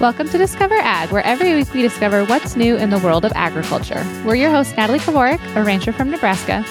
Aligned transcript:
Welcome 0.00 0.28
to 0.30 0.38
Discover 0.38 0.74
Ag, 0.74 1.12
where 1.12 1.24
every 1.24 1.54
week 1.54 1.72
we 1.72 1.80
discover 1.80 2.24
what's 2.24 2.56
new 2.56 2.76
in 2.76 2.90
the 2.90 2.98
world 2.98 3.24
of 3.24 3.30
agriculture. 3.36 4.04
We're 4.26 4.34
your 4.34 4.50
host, 4.50 4.76
Natalie 4.76 4.98
Kovarik, 4.98 5.40
a 5.54 5.62
rancher 5.62 5.92
from 5.92 6.10
Nebraska. 6.10 6.64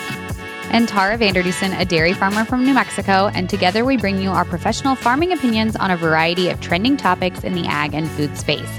And 0.71 0.89
Tara 0.89 1.15
Vander 1.15 1.41
Dussen, 1.41 1.79
a 1.79 1.85
dairy 1.85 2.11
farmer 2.11 2.43
from 2.43 2.65
New 2.65 2.73
Mexico. 2.73 3.29
And 3.33 3.49
together 3.49 3.85
we 3.85 3.95
bring 3.95 4.21
you 4.21 4.29
our 4.29 4.43
professional 4.43 4.95
farming 4.95 5.31
opinions 5.31 5.77
on 5.77 5.89
a 5.89 5.95
variety 5.95 6.49
of 6.49 6.59
trending 6.59 6.97
topics 6.97 7.45
in 7.45 7.53
the 7.53 7.65
ag 7.65 7.93
and 7.93 8.09
food 8.09 8.37
space. 8.37 8.69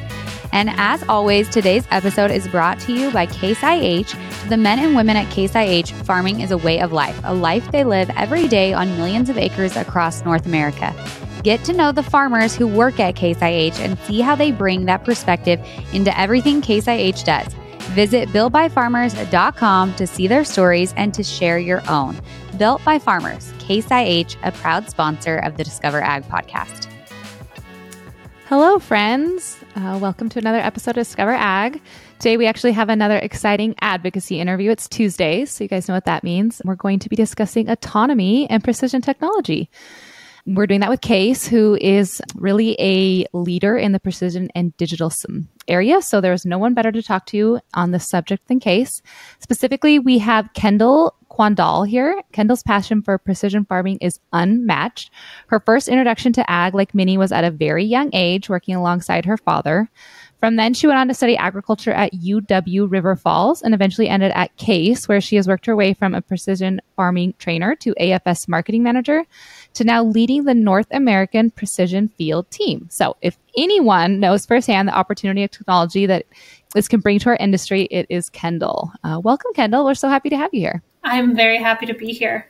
And 0.53 0.69
as 0.77 1.03
always, 1.09 1.49
today's 1.49 1.87
episode 1.91 2.31
is 2.31 2.47
brought 2.47 2.79
to 2.81 2.93
you 2.93 3.11
by 3.13 3.25
Case 3.25 3.63
IH. 3.63 4.15
The 4.51 4.59
men 4.59 4.79
and 4.79 4.95
women 4.95 5.17
at 5.17 5.31
Case 5.33 5.55
IH, 5.55 5.95
farming 6.05 6.43
is 6.43 6.51
a 6.51 6.59
way 6.59 6.81
of 6.81 6.93
life, 6.93 7.19
a 7.25 7.33
life 7.33 7.73
they 7.73 7.83
live 7.83 8.11
every 8.11 8.47
day 8.47 8.75
on 8.75 8.95
millions 8.99 9.31
of 9.31 9.39
acres 9.39 9.75
across 9.75 10.23
North 10.23 10.45
America. 10.45 10.95
Get 11.45 11.63
to 11.65 11.75
know 11.75 11.93
the 11.93 12.03
farmers 12.03 12.57
who 12.57 12.67
work 12.67 12.99
at 12.99 13.17
Case 13.17 13.37
IH 13.43 13.79
and 13.79 13.99
see 13.99 14.23
how 14.23 14.35
they 14.35 14.51
bring 14.51 14.87
that 14.87 15.05
perspective 15.05 15.61
into 15.93 16.19
everything 16.19 16.63
Case 16.63 16.89
IH 16.89 17.23
does. 17.23 17.53
Visit 17.93 18.31
builtbyfarmers.com 18.31 19.95
to 19.97 20.07
see 20.07 20.27
their 20.27 20.43
stories 20.43 20.95
and 20.97 21.13
to 21.13 21.23
share 21.23 21.59
your 21.59 21.83
own. 21.87 22.19
Built 22.57 22.83
by 22.83 22.99
Farmers, 22.99 23.53
Case 23.59 23.87
IH, 23.91 24.39
a 24.43 24.53
proud 24.53 24.89
sponsor 24.89 25.37
of 25.37 25.59
the 25.59 25.65
Discover 25.65 26.01
Ag 26.01 26.23
podcast. 26.31 26.91
Hello, 28.47 28.79
friends. 28.79 29.59
Uh, 29.77 29.99
welcome 30.01 30.31
to 30.31 30.39
another 30.39 30.61
episode 30.61 30.93
of 30.93 31.07
Discover 31.07 31.33
Ag. 31.33 31.79
Today, 32.21 32.39
we 32.39 32.47
actually 32.47 32.73
have 32.73 32.89
another 32.89 33.19
exciting 33.19 33.75
advocacy 33.83 34.41
interview. 34.41 34.71
It's 34.71 34.89
Tuesdays, 34.89 35.51
so 35.51 35.65
you 35.65 35.69
guys 35.69 35.89
know 35.89 35.95
what 35.95 36.07
that 36.07 36.25
means. 36.25 36.63
We're 36.65 36.75
going 36.75 37.01
to 37.01 37.11
be 37.11 37.17
discussing 37.17 37.69
autonomy 37.69 38.49
and 38.49 38.65
precision 38.65 39.03
technology. 39.03 39.69
We're 40.47 40.67
doing 40.67 40.81
that 40.81 40.91
with 40.91 41.01
Case, 41.01 41.47
who 41.47 41.79
is 41.81 42.21
really 42.35 42.77
a 42.79 43.27
leader 43.33 43.79
in 43.79 43.93
the 43.93 44.01
precision 44.01 44.51
and 44.55 44.77
digital 44.77 45.11
area. 45.69 46.03
So 46.03 46.21
there's 46.21 46.45
no 46.45 46.59
one 46.59 46.75
better 46.75 46.93
to 46.93 47.03
talk 47.03 47.25
to 47.27 47.61
on 47.73 47.93
this 47.93 48.07
subject 48.07 48.47
than 48.49 48.61
Case. 48.61 49.01
Specifically, 49.39 49.99
we 49.99 50.19
have 50.19 50.53
Kendall 50.53 51.15
Quandall 51.31 51.89
here. 51.89 52.23
Kendall's 52.33 52.63
passion 52.63 53.01
for 53.01 53.17
precision 53.17 53.65
farming 53.65 53.99
is 54.03 54.21
unmatched. 54.35 55.11
Her 55.49 55.61
first 55.61 55.89
introduction 55.89 56.33
to 56.35 56.51
ag, 56.51 56.75
like 56.75 56.95
Minnie, 56.95 57.19
was 57.19 57.33
at 57.33 57.45
a 57.45 57.51
very 57.51 57.85
young 57.85 58.11
age, 58.13 58.51
working 58.51 58.77
alongside 58.77 59.25
her 59.25 59.39
father. 59.39 59.89
From 60.41 60.57
then, 60.57 60.75
she 60.75 60.87
went 60.87 60.99
on 60.99 61.09
to 61.09 61.15
study 61.15 61.39
agriculture 61.39 61.91
at 61.91 62.13
UW 62.13 62.91
River 62.91 63.17
Falls 63.17 63.63
and 63.63 63.73
eventually 63.73 64.11
ended 64.11 64.31
at 64.35 64.55
Case, 64.59 65.09
where 65.09 65.21
she 65.21 65.37
has 65.37 65.49
worked 65.49 65.65
her 65.65 65.75
way 65.75 65.95
from 65.95 66.15
a 66.15 66.21
precision 66.21 66.83
farming 66.97 67.33
trainer 67.39 67.75
to 67.77 67.95
AFS 67.99 68.47
marketing 68.47 68.83
manager 68.83 69.25
to 69.75 69.85
now 69.85 70.03
leading 70.03 70.45
the 70.45 70.55
North 70.55 70.87
American 70.91 71.51
precision 71.51 72.09
field 72.09 72.51
team. 72.51 72.89
So, 72.91 73.17
if 73.23 73.37
anyone 73.57 74.21
knows 74.21 74.47
firsthand 74.47 74.89
the 74.89 74.95
opportunity 74.95 75.45
of 75.45 75.51
technology 75.51 76.07
that 76.07 76.27
this 76.75 76.89
can 76.89 77.01
bring 77.01 77.19
to 77.21 77.31
our 77.31 77.37
industry, 77.37 77.83
it 77.91 78.07
is 78.09 78.29
Kendall. 78.31 78.93
Uh, 79.03 79.21
welcome, 79.23 79.53
Kendall. 79.55 79.85
We're 79.85 79.95
so 79.95 80.09
happy 80.09 80.31
to 80.31 80.37
have 80.37 80.53
you 80.53 80.61
here. 80.61 80.83
I'm 81.03 81.37
very 81.37 81.59
happy 81.59 81.87
to 81.87 81.95
be 81.95 82.13
here. 82.13 82.47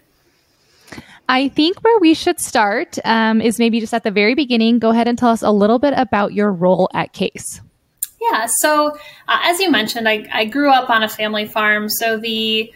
I 1.29 1.49
think 1.49 1.83
where 1.83 1.99
we 1.99 2.15
should 2.15 2.39
start 2.39 2.99
um, 3.05 3.41
is 3.41 3.59
maybe 3.59 3.81
just 3.81 3.95
at 3.95 4.05
the 4.05 4.11
very 4.11 4.35
beginning. 4.35 4.79
Go 4.79 4.91
ahead 4.91 5.09
and 5.09 5.17
tell 5.17 5.31
us 5.31 5.43
a 5.43 5.51
little 5.51 5.79
bit 5.79 5.95
about 5.97 6.35
your 6.35 6.53
role 6.53 6.89
at 6.93 7.13
Case. 7.13 7.61
Yeah, 8.21 8.47
so 8.47 8.97
uh, 9.29 9.41
as 9.43 9.61
you 9.61 9.71
mentioned, 9.71 10.09
I, 10.09 10.27
I, 10.33 10.45
grew 10.47 10.71
up 10.71 10.89
on 10.89 11.03
a 11.03 11.09
family 11.09 11.45
farm. 11.45 11.91
So 11.91 12.17
the 12.17 12.73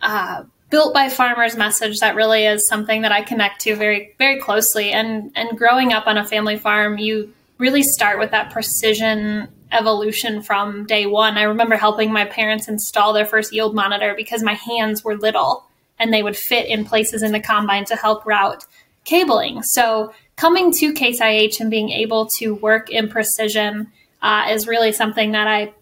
uh, 0.00 0.44
built 0.70 0.92
by 0.92 1.08
farmers 1.08 1.56
message 1.56 2.00
that 2.00 2.14
really 2.14 2.44
is 2.44 2.66
something 2.66 3.02
that 3.02 3.12
I 3.12 3.22
connect 3.22 3.60
to 3.62 3.74
very, 3.74 4.14
very 4.18 4.40
closely. 4.40 4.90
And 4.92 5.32
and 5.34 5.58
growing 5.58 5.92
up 5.92 6.06
on 6.06 6.18
a 6.18 6.26
family 6.26 6.58
farm, 6.58 6.98
you 6.98 7.32
really 7.58 7.82
start 7.82 8.18
with 8.18 8.30
that 8.30 8.52
precision 8.52 9.48
evolution 9.72 10.42
from 10.42 10.86
day 10.86 11.06
one. 11.06 11.36
I 11.36 11.42
remember 11.42 11.76
helping 11.76 12.12
my 12.12 12.24
parents 12.24 12.68
install 12.68 13.12
their 13.12 13.26
first 13.26 13.52
yield 13.52 13.74
monitor 13.74 14.14
because 14.16 14.42
my 14.42 14.54
hands 14.54 15.04
were 15.04 15.16
little 15.16 15.64
and 15.98 16.12
they 16.12 16.22
would 16.22 16.36
fit 16.36 16.68
in 16.68 16.84
places 16.84 17.22
in 17.22 17.32
the 17.32 17.40
combine 17.40 17.84
to 17.86 17.96
help 17.96 18.24
route 18.24 18.64
cabling. 19.04 19.62
So 19.62 20.14
coming 20.36 20.72
to 20.72 20.92
Case 20.92 21.20
IH 21.20 21.60
and 21.60 21.70
being 21.70 21.90
able 21.90 22.26
to 22.36 22.54
work 22.54 22.90
in 22.90 23.08
precision 23.08 23.88
uh, 24.22 24.46
is 24.50 24.66
really 24.66 24.92
something 24.92 25.32
that 25.32 25.48
I, 25.48 25.72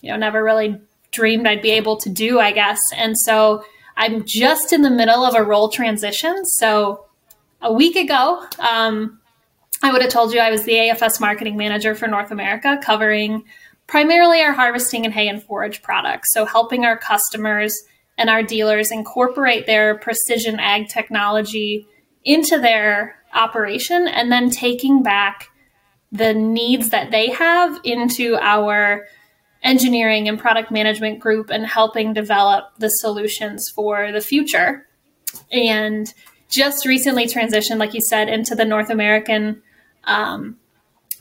you 0.00 0.10
know, 0.10 0.16
never 0.16 0.42
really 0.44 0.80
dreamed 1.10 1.46
I'd 1.46 1.62
be 1.62 1.70
able 1.72 1.96
to 1.98 2.10
do, 2.10 2.40
I 2.40 2.52
guess. 2.52 2.80
And 2.94 3.16
so 3.18 3.64
I'm 3.96 4.24
just 4.24 4.72
in 4.72 4.82
the 4.82 4.90
middle 4.90 5.24
of 5.24 5.34
a 5.34 5.42
role 5.42 5.68
transition. 5.68 6.44
So 6.44 7.06
a 7.62 7.72
week 7.72 7.96
ago, 7.96 8.44
um, 8.58 9.20
I 9.82 9.92
would 9.92 10.02
have 10.02 10.10
told 10.10 10.32
you 10.32 10.40
I 10.40 10.50
was 10.50 10.64
the 10.64 10.72
AFS 10.72 11.20
marketing 11.20 11.56
manager 11.56 11.94
for 11.94 12.06
North 12.06 12.30
America, 12.30 12.78
covering 12.82 13.44
primarily 13.86 14.40
our 14.40 14.52
harvesting 14.52 15.04
and 15.04 15.14
hay 15.14 15.28
and 15.28 15.42
forage 15.42 15.82
products. 15.82 16.32
So 16.32 16.44
helping 16.44 16.84
our 16.84 16.96
customers 16.96 17.74
and 18.16 18.30
our 18.30 18.42
dealers 18.42 18.90
incorporate 18.90 19.66
their 19.66 19.98
precision 19.98 20.58
ag 20.60 20.88
technology 20.88 21.86
into 22.24 22.58
their 22.58 23.16
operation 23.34 24.08
and 24.08 24.30
then 24.30 24.50
taking 24.50 25.02
back 25.02 25.48
the 26.12 26.32
needs 26.32 26.90
that 26.90 27.10
they 27.10 27.30
have 27.30 27.78
into 27.84 28.36
our 28.36 29.06
engineering 29.64 30.28
and 30.28 30.38
product 30.38 30.70
management 30.70 31.18
group 31.18 31.50
and 31.50 31.66
helping 31.66 32.12
develop 32.12 32.66
the 32.78 32.88
solutions 32.88 33.68
for 33.74 34.12
the 34.12 34.20
future. 34.20 34.86
And 35.50 36.12
just 36.48 36.86
recently 36.86 37.26
transitioned, 37.26 37.78
like 37.78 37.94
you 37.94 38.00
said, 38.00 38.28
into 38.28 38.54
the 38.54 38.64
North 38.64 38.90
American 38.90 39.62
um, 40.04 40.58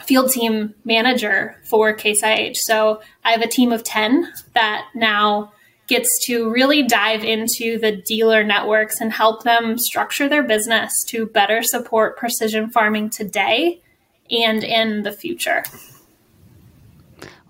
field 0.03 0.29
team 0.29 0.75
manager 0.83 1.55
for 1.63 1.93
Case 1.93 2.21
IH. 2.21 2.55
So 2.55 3.01
I 3.23 3.31
have 3.31 3.41
a 3.41 3.47
team 3.47 3.71
of 3.71 3.83
10 3.83 4.31
that 4.53 4.85
now 4.93 5.53
gets 5.87 6.25
to 6.25 6.49
really 6.49 6.83
dive 6.83 7.23
into 7.23 7.77
the 7.79 7.91
dealer 7.91 8.43
networks 8.43 9.01
and 9.01 9.11
help 9.11 9.43
them 9.43 9.77
structure 9.77 10.29
their 10.29 10.43
business 10.43 11.03
to 11.05 11.25
better 11.27 11.63
support 11.63 12.17
precision 12.17 12.69
farming 12.69 13.09
today 13.09 13.81
and 14.29 14.63
in 14.63 15.03
the 15.03 15.11
future. 15.11 15.63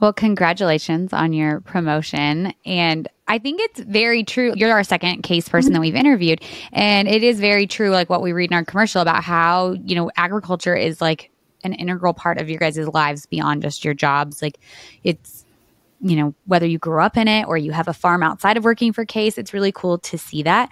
Well, 0.04 0.12
congratulations 0.12 1.14
on 1.14 1.32
your 1.32 1.62
promotion. 1.62 2.54
And 2.66 3.08
I 3.30 3.40
think 3.40 3.62
it's 3.62 3.80
very 3.80 4.26
true. 4.26 4.52
You're 4.54 4.74
our 4.74 4.84
second 4.84 5.22
case 5.22 5.48
person 5.48 5.72
that 5.72 5.80
we've 5.80 5.96
interviewed. 5.96 6.44
And 6.74 7.08
it 7.08 7.24
is 7.24 7.40
very 7.40 7.68
true, 7.68 7.90
like 7.90 8.10
what 8.10 8.22
we 8.22 8.34
read 8.34 8.52
in 8.52 8.54
our 8.54 8.66
commercial 8.66 9.02
about 9.02 9.24
how, 9.24 9.78
you 9.86 9.96
know, 9.96 10.12
agriculture 10.18 10.76
is 10.76 11.00
like 11.00 11.32
an 11.64 11.72
integral 11.72 12.14
part 12.14 12.38
of 12.38 12.50
your 12.50 12.60
guys' 12.60 12.86
lives 12.90 13.28
beyond 13.28 13.62
just 13.62 13.86
your 13.86 13.94
jobs. 13.94 14.42
Like 14.42 14.60
it's, 15.06 15.46
you 16.02 16.18
know, 16.18 16.36
whether 16.48 16.66
you 16.66 16.80
grew 16.80 17.00
up 17.00 17.16
in 17.16 17.30
it 17.30 17.48
or 17.48 17.56
you 17.56 17.72
have 17.72 17.88
a 17.88 17.94
farm 17.94 18.24
outside 18.24 18.58
of 18.58 18.66
working 18.66 18.92
for 18.92 19.06
Case, 19.06 19.38
it's 19.38 19.54
really 19.54 19.72
cool 19.72 20.00
to 20.00 20.18
see 20.18 20.44
that. 20.44 20.70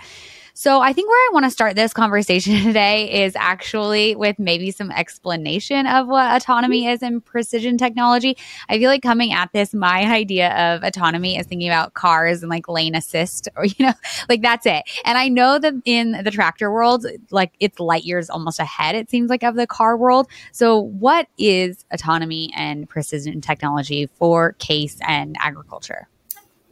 So 0.54 0.82
I 0.82 0.94
think 0.94 1.10
where 1.10 1.18
I 1.18 1.30
want 1.34 1.46
to 1.46 1.52
start 1.52 1.76
this 1.76 1.94
conversation 1.94 2.62
today 2.64 3.24
is 3.24 3.36
actually 3.36 4.16
with 4.16 4.38
maybe 4.40 4.72
some 4.72 4.92
explanation 4.92 5.88
of 5.88 6.08
what 6.08 6.36
autonomy 6.36 6.84
mm-hmm. 6.84 6.94
is 6.94 7.04
in 7.04 7.22
precision 7.22 7.78
technology. 7.78 8.38
I 8.70 8.78
feel 8.78 8.90
like 8.90 9.02
coming 9.02 9.34
at 9.34 9.52
this, 9.54 9.74
my 9.74 10.04
idea 10.04 10.54
of 10.56 10.84
autonomy 10.84 11.38
is 11.38 11.46
thinking 11.48 11.70
about 11.70 11.94
cars 11.94 12.42
and 12.44 12.50
like 12.50 12.68
lane 12.68 12.96
assist 12.96 13.48
or, 13.56 13.66
you 13.66 13.86
know, 13.86 13.94
like 14.30 14.42
that's 14.42 14.66
it. 14.66 14.84
And 15.06 15.18
I 15.18 15.28
know 15.28 15.60
that 15.60 15.74
in 15.86 16.24
the 16.24 16.32
tractor 16.32 16.72
world, 16.72 17.06
like 17.30 17.54
it's 17.60 17.80
light 17.80 18.04
years 18.04 18.30
almost 18.30 18.60
ahead, 18.60 18.96
it 18.96 19.10
seems 19.10 19.30
like, 19.30 19.42
of 19.44 19.56
the 19.56 19.66
car 19.66 19.98
world. 19.98 20.28
So 20.52 20.78
what 20.78 21.28
is 21.38 21.84
autonomy 21.92 22.54
and 22.56 22.88
precision 22.88 23.42
technology 23.42 24.08
for 24.18 24.54
case 24.54 25.00
and 25.02 25.36
agriculture? 25.40 26.08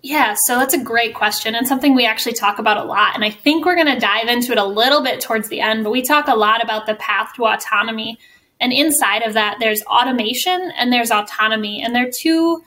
Yeah, 0.01 0.35
so 0.45 0.57
that's 0.57 0.73
a 0.73 0.81
great 0.81 1.13
question 1.13 1.55
and 1.55 1.67
something 1.67 1.93
we 1.93 2.05
actually 2.05 2.33
talk 2.33 2.57
about 2.57 2.77
a 2.77 2.83
lot. 2.83 3.15
And 3.15 3.25
I 3.25 3.29
think 3.29 3.65
we're 3.65 3.75
going 3.75 3.93
to 3.93 3.99
dive 3.99 4.27
into 4.27 4.53
it 4.53 4.57
a 4.57 4.63
little 4.63 5.03
bit 5.03 5.19
towards 5.19 5.49
the 5.49 5.59
end, 5.59 5.83
but 5.83 5.91
we 5.91 6.01
talk 6.01 6.27
a 6.27 6.35
lot 6.35 6.63
about 6.63 6.85
the 6.85 6.95
path 6.95 7.33
to 7.35 7.45
autonomy. 7.45 8.17
And 8.61 8.71
inside 8.71 9.23
of 9.23 9.33
that, 9.33 9.57
there's 9.59 9.83
automation 9.83 10.71
and 10.77 10.91
there's 10.93 11.11
autonomy. 11.11 11.81
And 11.81 11.93
they're 11.93 12.11
two 12.11 12.63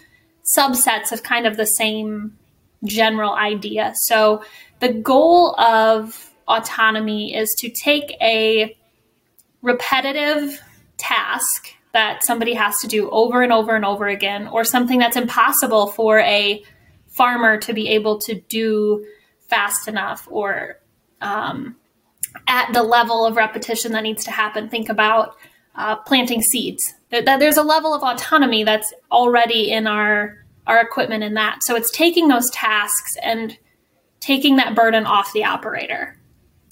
subsets 0.56 1.10
of 1.10 1.22
kind 1.22 1.46
of 1.46 1.56
the 1.56 1.66
same 1.66 2.36
general 2.84 3.32
idea. 3.32 3.92
So 3.94 4.44
the 4.80 4.92
goal 4.92 5.58
of 5.58 6.30
autonomy 6.48 7.34
is 7.34 7.54
to 7.60 7.70
take 7.70 8.16
a 8.20 8.76
repetitive 9.62 10.60
task 10.98 11.68
that 11.92 12.24
somebody 12.24 12.54
has 12.54 12.74
to 12.80 12.88
do 12.88 13.08
over 13.10 13.42
and 13.42 13.52
over 13.52 13.76
and 13.76 13.84
over 13.84 14.08
again, 14.08 14.48
or 14.48 14.64
something 14.64 14.98
that's 14.98 15.16
impossible 15.16 15.86
for 15.88 16.18
a 16.20 16.62
farmer 17.12 17.58
to 17.58 17.72
be 17.72 17.88
able 17.88 18.18
to 18.18 18.34
do 18.34 19.04
fast 19.48 19.86
enough 19.88 20.26
or 20.30 20.78
um, 21.20 21.76
at 22.46 22.72
the 22.72 22.82
level 22.82 23.24
of 23.26 23.36
repetition 23.36 23.92
that 23.92 24.02
needs 24.02 24.24
to 24.24 24.30
happen. 24.30 24.68
Think 24.68 24.88
about 24.88 25.36
uh, 25.74 25.96
planting 25.96 26.42
seeds. 26.42 26.94
There's 27.10 27.56
a 27.56 27.62
level 27.62 27.94
of 27.94 28.02
autonomy 28.02 28.64
that's 28.64 28.92
already 29.10 29.70
in 29.70 29.86
our 29.86 30.38
our 30.66 30.80
equipment 30.80 31.24
in 31.24 31.34
that. 31.34 31.62
So 31.64 31.74
it's 31.74 31.90
taking 31.90 32.28
those 32.28 32.48
tasks 32.50 33.16
and 33.22 33.58
taking 34.20 34.56
that 34.56 34.76
burden 34.76 35.04
off 35.06 35.32
the 35.32 35.44
operator. 35.44 36.16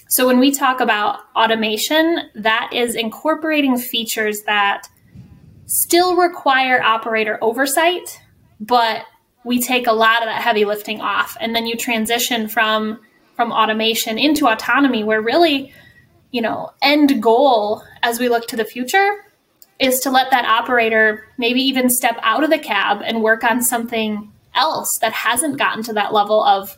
So 0.08 0.26
when 0.26 0.38
we 0.38 0.52
talk 0.52 0.80
about 0.80 1.20
automation, 1.34 2.30
that 2.36 2.70
is 2.72 2.94
incorporating 2.94 3.78
features 3.78 4.42
that 4.42 4.88
still 5.66 6.16
require 6.16 6.80
operator 6.82 7.38
oversight, 7.42 8.20
but 8.60 9.04
we 9.44 9.60
take 9.60 9.86
a 9.86 9.92
lot 9.92 10.22
of 10.22 10.26
that 10.26 10.42
heavy 10.42 10.64
lifting 10.64 11.00
off. 11.00 11.36
And 11.40 11.54
then 11.54 11.66
you 11.66 11.76
transition 11.76 12.48
from 12.48 13.00
from 13.34 13.52
automation 13.52 14.18
into 14.18 14.46
autonomy 14.46 15.02
where 15.02 15.22
really, 15.22 15.72
you 16.30 16.42
know, 16.42 16.70
end 16.82 17.22
goal 17.22 17.82
as 18.02 18.20
we 18.20 18.28
look 18.28 18.46
to 18.48 18.56
the 18.56 18.66
future 18.66 19.24
is 19.78 20.00
to 20.00 20.10
let 20.10 20.30
that 20.30 20.44
operator 20.44 21.24
maybe 21.38 21.62
even 21.62 21.88
step 21.88 22.18
out 22.22 22.44
of 22.44 22.50
the 22.50 22.58
cab 22.58 23.00
and 23.02 23.22
work 23.22 23.42
on 23.42 23.62
something 23.62 24.30
else 24.54 24.98
that 25.00 25.12
hasn't 25.12 25.58
gotten 25.58 25.82
to 25.82 25.92
that 25.94 26.12
level 26.12 26.44
of 26.44 26.76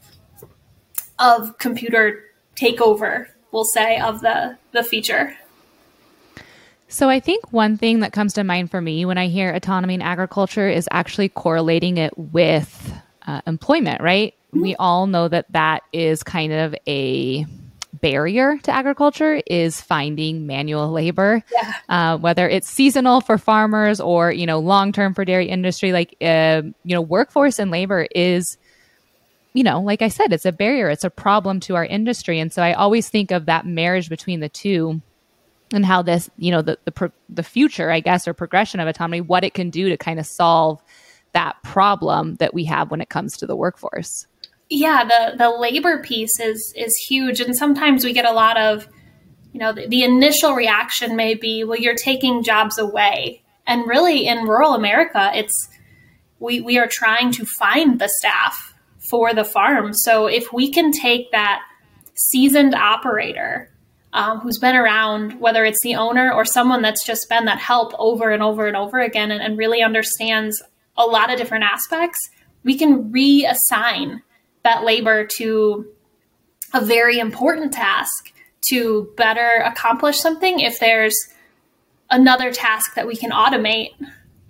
of 1.19 1.59
computer 1.59 2.25
takeover, 2.57 3.27
we'll 3.51 3.65
say, 3.65 3.99
of 3.99 4.21
the 4.21 4.57
the 4.73 4.85
feature. 4.85 5.37
So 6.93 7.09
I 7.09 7.21
think 7.21 7.51
one 7.55 7.79
thing 7.79 8.01
that 8.01 8.13
comes 8.13 8.35
to 8.35 8.45
mind 8.45 8.71
for 8.71 8.79
me 8.79 9.07
when 9.07 9.17
I 9.17 9.29
hear 9.29 9.51
autonomy 9.51 9.95
in 9.95 10.03
agriculture 10.03 10.69
is 10.69 10.87
actually 10.91 11.31
correlating 11.31 11.97
it 11.97 12.13
with 12.19 12.93
uh, 13.27 13.41
employment, 13.47 14.03
right? 14.03 14.35
Mm-hmm. 14.49 14.61
We 14.61 14.77
all 14.77 15.07
know 15.07 15.27
that 15.27 15.47
that 15.53 15.85
is 15.95 16.23
kind 16.23 16.53
of 16.53 16.75
a 16.87 17.47
barrier 17.95 18.59
to 18.65 18.71
agriculture 18.71 19.41
is 19.47 19.81
finding 19.81 20.47
manual 20.47 20.91
labor, 20.91 21.43
yeah. 21.51 21.73
uh, 21.89 22.19
whether 22.19 22.47
it's 22.47 22.69
seasonal 22.69 23.23
for 23.23 23.39
farmers 23.39 23.99
or 23.99 24.31
you 24.31 24.45
know 24.45 24.59
long 24.59 24.93
term 24.93 25.15
for 25.15 25.25
dairy 25.25 25.49
industry. 25.49 25.93
Like 25.93 26.15
uh, 26.21 26.61
you 26.85 26.95
know, 26.95 27.01
workforce 27.01 27.59
and 27.59 27.71
labor 27.71 28.07
is 28.15 28.59
you 29.55 29.65
know, 29.65 29.81
like 29.81 30.03
I 30.03 30.09
said, 30.09 30.35
it's 30.35 30.45
a 30.45 30.53
barrier, 30.53 30.91
it's 30.91 31.05
a 31.05 31.11
problem 31.11 31.59
to 31.61 31.75
our 31.75 31.87
industry, 31.87 32.39
and 32.39 32.53
so 32.53 32.63
I 32.63 32.75
always 32.75 33.09
think 33.09 33.31
of 33.31 33.47
that 33.47 33.65
marriage 33.65 34.11
between 34.11 34.41
the 34.41 34.51
two 34.51 35.01
and 35.73 35.85
how 35.85 36.03
this, 36.03 36.31
you 36.37 36.51
know, 36.51 36.63
the 36.63 36.79
the 36.85 36.93
pro- 36.93 37.13
the 37.29 37.43
future, 37.43 37.91
I 37.91 38.01
guess, 38.01 38.29
or 38.29 38.35
progression 38.35 38.81
of 38.81 38.89
autonomy, 38.89 39.21
what 39.21 39.45
it 39.45 39.55
can 39.55 39.71
do 39.71 39.89
to 39.89 39.97
kind 39.97 40.19
of 40.19 40.27
solve 40.27 40.83
that 41.33 41.57
problem 41.63 42.35
that 42.37 42.53
we 42.53 42.65
have 42.65 42.91
when 42.91 43.01
it 43.01 43.09
comes 43.09 43.37
to 43.39 43.47
the 43.47 43.57
workforce. 43.57 44.27
Yeah, 44.69 45.05
the 45.05 45.37
the 45.37 45.51
labor 45.51 46.03
piece 46.03 46.39
is 46.41 46.73
is 46.77 46.95
huge, 46.97 47.41
and 47.41 47.57
sometimes 47.57 48.05
we 48.05 48.13
get 48.13 48.25
a 48.25 48.33
lot 48.33 48.59
of, 48.59 48.89
you 49.53 49.61
know, 49.61 49.73
the, 49.73 49.87
the 49.87 50.03
initial 50.03 50.55
reaction 50.55 51.17
may 51.17 51.35
be, 51.35 51.65
well, 51.65 51.79
you're 51.79 51.95
taking 51.95 52.43
jobs 52.43 52.79
away, 52.79 53.43
and 53.67 53.87
really 53.87 54.27
in 54.27 54.45
rural 54.45 54.75
America, 54.75 55.31
it's 55.35 55.69
we 56.39 56.61
we 56.61 56.79
are 56.79 56.89
trying 56.91 57.33
to 57.33 57.45
find 57.45 57.99
the 57.99 58.09
staff 58.09 58.75
for 59.11 59.35
the 59.35 59.45
farm. 59.45 59.93
So 59.93 60.27
if 60.27 60.53
we 60.53 60.71
can 60.71 60.93
take 60.93 61.33
that 61.33 61.63
seasoned 62.15 62.75
operator 62.75 63.72
um, 64.13 64.41
who's 64.41 64.59
been 64.59 64.77
around, 64.77 65.41
whether 65.41 65.65
it's 65.65 65.83
the 65.83 65.95
owner 65.95 66.33
or 66.33 66.45
someone 66.45 66.83
that's 66.83 67.05
just 67.05 67.29
been 67.29 67.47
that 67.47 67.59
help 67.59 67.93
over 67.99 68.31
and 68.31 68.43
over 68.43 68.67
and 68.67 68.77
over 68.77 69.01
again, 69.01 69.31
and, 69.31 69.43
and 69.43 69.59
really 69.59 69.83
understands 69.83 70.63
a 70.97 71.05
lot 71.05 71.33
of 71.33 71.39
different 71.39 71.65
aspects, 71.65 72.19
we 72.65 72.77
can 72.77 73.11
reassign 73.13 74.21
that 74.65 74.85
labor 74.85 75.27
to 75.39 75.87
a 76.75 76.85
very 76.85 77.19
important 77.19 77.73
task 77.73 78.33
to 78.69 79.13
better 79.17 79.63
accomplish 79.65 80.21
something 80.21 80.61
if 80.61 80.79
there's 80.79 81.17
another 82.11 82.53
task 82.53 82.95
that 82.95 83.07
we 83.07 83.17
can 83.17 83.31
automate 83.31 83.91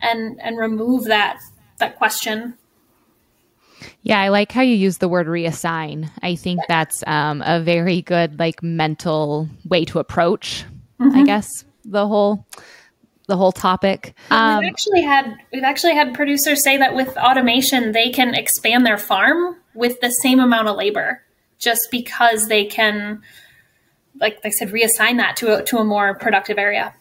and 0.01 0.41
and 0.43 0.59
remove 0.59 1.05
that 1.05 1.39
that 1.79 1.97
question 1.97 2.59
yeah 4.03 4.21
i 4.21 4.29
like 4.29 4.53
how 4.53 4.63
you 4.63 4.75
use 4.75 4.99
the 4.99 5.09
word 5.09 5.27
reassign 5.27 6.09
i 6.23 6.35
think 6.35 6.61
that's 6.69 7.03
um, 7.07 7.43
a 7.47 7.61
very 7.61 8.03
good 8.03 8.39
like 8.39 8.63
mental 8.63 9.49
way 9.69 9.85
to 9.85 9.99
approach 9.99 10.65
mm-hmm. 11.01 11.17
i 11.17 11.23
guess 11.25 11.65
the 11.85 12.07
whole 12.07 12.47
the 13.27 13.37
whole 13.37 13.53
topic. 13.53 14.15
Um, 14.31 14.59
we've 14.59 14.69
actually 14.69 15.03
had 15.03 15.37
we've 15.53 15.63
actually 15.63 15.95
had 15.95 16.15
producers 16.15 16.63
say 16.63 16.77
that 16.77 16.95
with 16.95 17.17
automation 17.17 17.93
they 17.93 18.11
can 18.11 18.35
expand 18.35 18.85
their 18.85 18.99
farm 18.99 19.57
with 19.75 20.01
the 20.01 20.11
same 20.11 20.41
amount 20.41 20.69
of 20.69 20.77
labor, 20.77 21.23
just 21.59 21.89
because 21.91 22.49
they 22.49 22.65
can, 22.65 23.23
like 24.21 24.43
they 24.43 24.51
said, 24.51 24.69
reassign 24.71 25.17
that 25.17 25.37
to 25.37 25.59
a, 25.59 25.63
to 25.65 25.79
a 25.79 25.85
more 25.85 26.15
productive 26.15 26.59
area. 26.59 26.95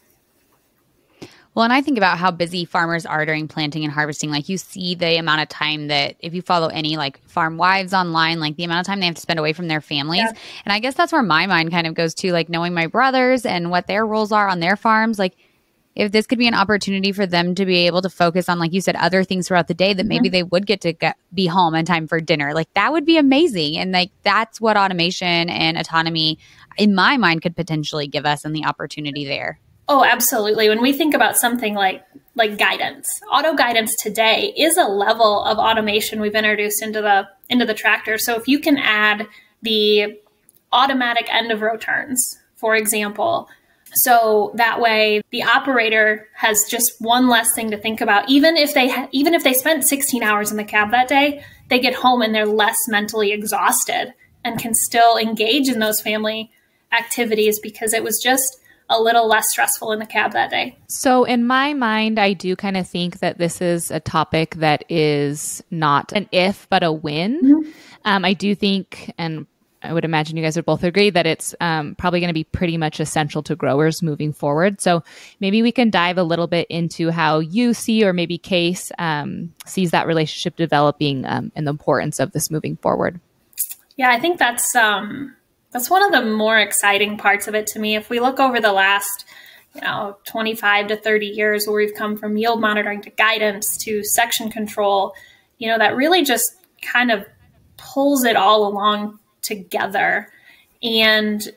Well, 1.53 1.65
and 1.65 1.73
I 1.73 1.81
think 1.81 1.97
about 1.97 2.17
how 2.17 2.31
busy 2.31 2.63
farmers 2.63 3.05
are 3.05 3.25
during 3.25 3.49
planting 3.49 3.83
and 3.83 3.91
harvesting. 3.91 4.31
Like 4.31 4.47
you 4.47 4.57
see 4.57 4.95
the 4.95 5.17
amount 5.17 5.41
of 5.41 5.49
time 5.49 5.87
that 5.87 6.15
if 6.19 6.33
you 6.33 6.41
follow 6.41 6.67
any 6.67 6.95
like 6.95 7.21
farm 7.27 7.57
wives 7.57 7.93
online, 7.93 8.39
like 8.39 8.55
the 8.55 8.63
amount 8.63 8.79
of 8.79 8.85
time 8.87 9.01
they 9.01 9.05
have 9.05 9.15
to 9.15 9.21
spend 9.21 9.37
away 9.37 9.51
from 9.51 9.67
their 9.67 9.81
families. 9.81 10.21
Yeah. 10.21 10.33
And 10.63 10.71
I 10.71 10.79
guess 10.79 10.95
that's 10.95 11.11
where 11.11 11.23
my 11.23 11.47
mind 11.47 11.71
kind 11.71 11.87
of 11.87 11.93
goes 11.93 12.13
to, 12.15 12.31
like 12.31 12.47
knowing 12.47 12.73
my 12.73 12.87
brothers 12.87 13.45
and 13.45 13.69
what 13.69 13.87
their 13.87 14.05
roles 14.05 14.31
are 14.31 14.47
on 14.47 14.61
their 14.61 14.77
farms. 14.77 15.19
Like 15.19 15.35
if 15.93 16.13
this 16.13 16.25
could 16.25 16.39
be 16.39 16.47
an 16.47 16.53
opportunity 16.53 17.11
for 17.11 17.25
them 17.25 17.53
to 17.55 17.65
be 17.65 17.85
able 17.85 18.01
to 18.01 18.09
focus 18.09 18.47
on, 18.47 18.57
like 18.57 18.71
you 18.71 18.79
said, 18.79 18.95
other 18.95 19.25
things 19.25 19.49
throughout 19.49 19.67
the 19.67 19.73
day 19.73 19.93
that 19.93 20.05
maybe 20.05 20.29
mm-hmm. 20.29 20.33
they 20.33 20.43
would 20.43 20.65
get 20.65 20.79
to 20.81 20.93
get, 20.93 21.17
be 21.33 21.47
home 21.47 21.75
in 21.75 21.83
time 21.83 22.07
for 22.07 22.21
dinner, 22.21 22.53
like 22.53 22.73
that 22.75 22.93
would 22.93 23.05
be 23.05 23.17
amazing. 23.17 23.77
And 23.77 23.91
like 23.91 24.11
that's 24.23 24.61
what 24.61 24.77
automation 24.77 25.49
and 25.49 25.77
autonomy, 25.77 26.39
in 26.77 26.95
my 26.95 27.17
mind, 27.17 27.41
could 27.41 27.57
potentially 27.57 28.07
give 28.07 28.25
us 28.25 28.45
and 28.45 28.55
the 28.55 28.63
opportunity 28.63 29.25
there. 29.25 29.59
Oh, 29.87 30.05
absolutely. 30.05 30.69
When 30.69 30.81
we 30.81 30.93
think 30.93 31.13
about 31.13 31.37
something 31.37 31.73
like 31.73 32.03
like 32.35 32.57
guidance, 32.57 33.19
auto 33.29 33.53
guidance 33.53 33.93
today 33.95 34.53
is 34.57 34.77
a 34.77 34.85
level 34.85 35.43
of 35.43 35.57
automation 35.57 36.21
we've 36.21 36.35
introduced 36.35 36.81
into 36.81 37.01
the 37.01 37.27
into 37.49 37.65
the 37.65 37.73
tractor. 37.73 38.17
So 38.17 38.35
if 38.35 38.47
you 38.47 38.59
can 38.59 38.77
add 38.77 39.27
the 39.61 40.17
automatic 40.71 41.27
end 41.33 41.51
of 41.51 41.61
row 41.61 41.77
turns, 41.77 42.39
for 42.55 42.75
example, 42.75 43.49
so 43.93 44.53
that 44.55 44.79
way 44.79 45.21
the 45.31 45.43
operator 45.43 46.27
has 46.35 46.63
just 46.69 46.93
one 46.99 47.27
less 47.27 47.53
thing 47.53 47.71
to 47.71 47.77
think 47.77 47.99
about. 47.99 48.29
Even 48.29 48.55
if 48.55 48.73
they 48.73 48.89
ha- 48.89 49.09
even 49.11 49.33
if 49.33 49.43
they 49.43 49.53
spent 49.53 49.83
16 49.83 50.23
hours 50.23 50.51
in 50.51 50.57
the 50.57 50.63
cab 50.63 50.91
that 50.91 51.09
day, 51.09 51.43
they 51.69 51.79
get 51.79 51.95
home 51.95 52.21
and 52.21 52.33
they're 52.33 52.45
less 52.45 52.77
mentally 52.87 53.33
exhausted 53.33 54.13
and 54.45 54.59
can 54.59 54.73
still 54.73 55.17
engage 55.17 55.67
in 55.67 55.79
those 55.79 56.01
family 56.01 56.51
activities 56.93 57.59
because 57.59 57.93
it 57.93 58.03
was 58.03 58.19
just 58.23 58.60
a 58.91 59.01
little 59.01 59.27
less 59.27 59.49
stressful 59.49 59.91
in 59.91 59.99
the 59.99 60.05
cab 60.05 60.33
that 60.33 60.51
day. 60.51 60.77
So, 60.87 61.23
in 61.23 61.47
my 61.47 61.73
mind, 61.73 62.19
I 62.19 62.33
do 62.33 62.55
kind 62.55 62.77
of 62.77 62.87
think 62.87 63.19
that 63.19 63.37
this 63.37 63.61
is 63.61 63.89
a 63.89 63.99
topic 63.99 64.55
that 64.55 64.83
is 64.89 65.63
not 65.71 66.11
an 66.11 66.29
if, 66.31 66.67
but 66.69 66.83
a 66.83 66.91
win. 66.91 67.41
Mm-hmm. 67.41 67.71
Um, 68.03 68.25
I 68.25 68.33
do 68.33 68.53
think, 68.53 69.13
and 69.17 69.47
I 69.83 69.93
would 69.93 70.05
imagine 70.05 70.37
you 70.37 70.43
guys 70.43 70.55
would 70.55 70.65
both 70.65 70.83
agree 70.83 71.09
that 71.09 71.25
it's 71.25 71.55
um, 71.59 71.95
probably 71.95 72.19
going 72.19 72.29
to 72.29 72.33
be 72.33 72.43
pretty 72.43 72.77
much 72.77 72.99
essential 72.99 73.41
to 73.43 73.55
growers 73.55 74.03
moving 74.03 74.33
forward. 74.33 74.81
So 74.81 75.03
maybe 75.39 75.61
we 75.61 75.71
can 75.71 75.89
dive 75.89 76.17
a 76.17 76.23
little 76.23 76.47
bit 76.47 76.67
into 76.69 77.09
how 77.09 77.39
you 77.39 77.73
see, 77.73 78.03
or 78.05 78.13
maybe 78.13 78.37
Case 78.37 78.91
um, 78.99 79.53
sees 79.65 79.91
that 79.91 80.05
relationship 80.05 80.55
developing 80.55 81.25
um, 81.25 81.51
and 81.55 81.65
the 81.65 81.71
importance 81.71 82.19
of 82.19 82.31
this 82.31 82.51
moving 82.51 82.75
forward. 82.77 83.19
Yeah, 83.95 84.11
I 84.11 84.19
think 84.19 84.39
that's 84.39 84.75
um, 84.75 85.35
that's 85.71 85.89
one 85.89 86.03
of 86.03 86.11
the 86.11 86.29
more 86.29 86.57
exciting 86.57 87.17
parts 87.17 87.47
of 87.47 87.55
it 87.55 87.67
to 87.67 87.79
me. 87.79 87.95
If 87.95 88.09
we 88.09 88.19
look 88.19 88.39
over 88.39 88.59
the 88.59 88.73
last 88.73 89.25
you 89.73 89.81
know 89.81 90.17
25 90.25 90.87
to 90.87 90.97
30 90.97 91.27
years 91.27 91.65
where 91.65 91.77
we've 91.77 91.95
come 91.95 92.17
from 92.17 92.35
yield 92.35 92.59
monitoring 92.59 93.01
to 93.01 93.09
guidance 93.09 93.77
to 93.77 94.03
section 94.03 94.51
control 94.51 95.13
you 95.59 95.69
know 95.69 95.77
that 95.77 95.95
really 95.95 96.25
just 96.25 96.43
kind 96.81 97.09
of 97.09 97.25
pulls 97.77 98.23
it 98.23 98.35
all 98.35 98.67
along 98.67 99.19
together. 99.41 100.31
And 100.83 101.47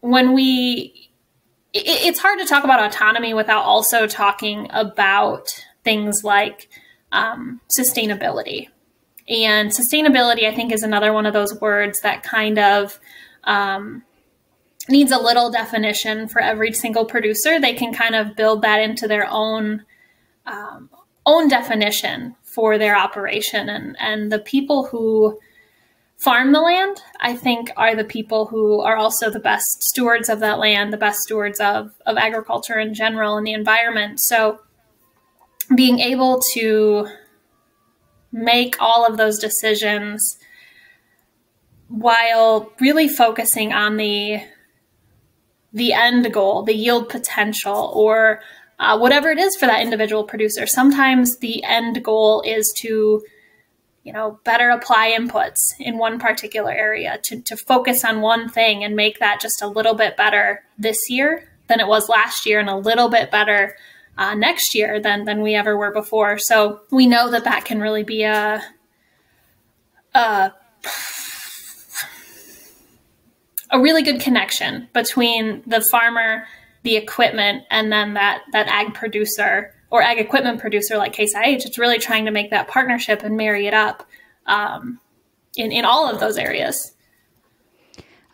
when 0.00 0.32
we, 0.32 1.10
it, 1.72 1.86
it's 1.86 2.18
hard 2.18 2.38
to 2.38 2.46
talk 2.46 2.64
about 2.64 2.82
autonomy 2.82 3.34
without 3.34 3.64
also 3.64 4.06
talking 4.06 4.68
about 4.70 5.64
things 5.82 6.24
like 6.24 6.68
um, 7.12 7.60
sustainability. 7.78 8.68
And 9.28 9.70
sustainability, 9.70 10.46
I 10.46 10.54
think, 10.54 10.72
is 10.72 10.82
another 10.82 11.12
one 11.12 11.26
of 11.26 11.32
those 11.32 11.58
words 11.60 12.00
that 12.02 12.22
kind 12.22 12.58
of 12.58 12.98
um, 13.46 14.02
needs 14.88 15.12
a 15.12 15.18
little 15.18 15.50
definition 15.50 16.28
for 16.28 16.40
every 16.40 16.72
single 16.72 17.04
producer. 17.04 17.60
They 17.60 17.74
can 17.74 17.92
kind 17.92 18.14
of 18.14 18.36
build 18.36 18.62
that 18.62 18.80
into 18.80 19.08
their 19.08 19.26
own 19.28 19.84
um, 20.46 20.90
own 21.26 21.48
definition 21.48 22.36
for 22.42 22.76
their 22.76 22.96
operation, 22.96 23.68
and 23.68 23.96
and 23.98 24.30
the 24.30 24.38
people 24.38 24.86
who 24.86 25.38
farm 26.16 26.52
the 26.52 26.60
land, 26.60 27.02
I 27.20 27.34
think, 27.34 27.70
are 27.76 27.94
the 27.94 28.04
people 28.04 28.46
who 28.46 28.80
are 28.80 28.96
also 28.96 29.30
the 29.30 29.40
best 29.40 29.82
stewards 29.82 30.28
of 30.28 30.40
that 30.40 30.58
land, 30.58 30.92
the 30.92 30.96
best 30.96 31.20
stewards 31.20 31.60
of, 31.60 31.92
of 32.06 32.16
agriculture 32.16 32.78
in 32.78 32.94
general 32.94 33.36
and 33.36 33.46
the 33.46 33.52
environment. 33.52 34.20
So 34.20 34.60
being 35.74 35.98
able 35.98 36.40
to 36.54 37.08
make 38.32 38.76
all 38.80 39.06
of 39.06 39.16
those 39.16 39.38
decisions 39.38 40.38
while 41.88 42.72
really 42.80 43.08
focusing 43.08 43.72
on 43.72 43.96
the 43.96 44.42
the 45.72 45.92
end 45.92 46.32
goal, 46.32 46.62
the 46.62 46.74
yield 46.74 47.08
potential, 47.08 47.92
or 47.96 48.40
uh, 48.78 48.96
whatever 48.96 49.30
it 49.30 49.38
is 49.38 49.56
for 49.56 49.66
that 49.66 49.82
individual 49.82 50.22
producer. 50.22 50.66
Sometimes 50.66 51.38
the 51.38 51.64
end 51.64 52.04
goal 52.04 52.42
is 52.46 52.72
to 52.78 53.24
you 54.04 54.12
know, 54.12 54.38
better 54.44 54.68
apply 54.68 55.16
inputs 55.18 55.72
in 55.80 55.96
one 55.96 56.18
particular 56.18 56.70
area 56.70 57.18
to, 57.24 57.40
to 57.40 57.56
focus 57.56 58.04
on 58.04 58.20
one 58.20 58.48
thing 58.50 58.84
and 58.84 58.94
make 58.94 59.18
that 59.18 59.40
just 59.40 59.62
a 59.62 59.66
little 59.66 59.94
bit 59.94 60.14
better 60.16 60.62
this 60.78 61.08
year 61.08 61.48
than 61.68 61.80
it 61.80 61.88
was 61.88 62.08
last 62.10 62.44
year 62.44 62.60
and 62.60 62.68
a 62.68 62.76
little 62.76 63.08
bit 63.08 63.30
better 63.30 63.76
uh, 64.18 64.34
next 64.34 64.74
year 64.74 65.00
than 65.00 65.24
than 65.24 65.40
we 65.40 65.54
ever 65.54 65.76
were 65.76 65.90
before. 65.90 66.38
So 66.38 66.82
we 66.90 67.06
know 67.06 67.30
that 67.30 67.44
that 67.44 67.64
can 67.64 67.80
really 67.80 68.04
be 68.04 68.22
a, 68.22 68.62
a 70.14 70.52
a 73.74 73.80
really 73.80 74.02
good 74.02 74.20
connection 74.20 74.88
between 74.92 75.62
the 75.66 75.84
farmer, 75.90 76.46
the 76.84 76.96
equipment, 76.96 77.64
and 77.70 77.90
then 77.92 78.14
that 78.14 78.42
that 78.52 78.68
ag 78.68 78.94
producer 78.94 79.74
or 79.90 80.00
ag 80.00 80.18
equipment 80.18 80.60
producer 80.60 80.96
like 80.96 81.12
Case 81.12 81.34
IH. 81.34 81.66
It's 81.66 81.76
really 81.76 81.98
trying 81.98 82.24
to 82.26 82.30
make 82.30 82.50
that 82.50 82.68
partnership 82.68 83.22
and 83.24 83.36
marry 83.36 83.66
it 83.66 83.74
up 83.74 84.06
um, 84.46 85.00
in 85.56 85.72
in 85.72 85.84
all 85.84 86.08
of 86.08 86.20
those 86.20 86.38
areas. 86.38 86.92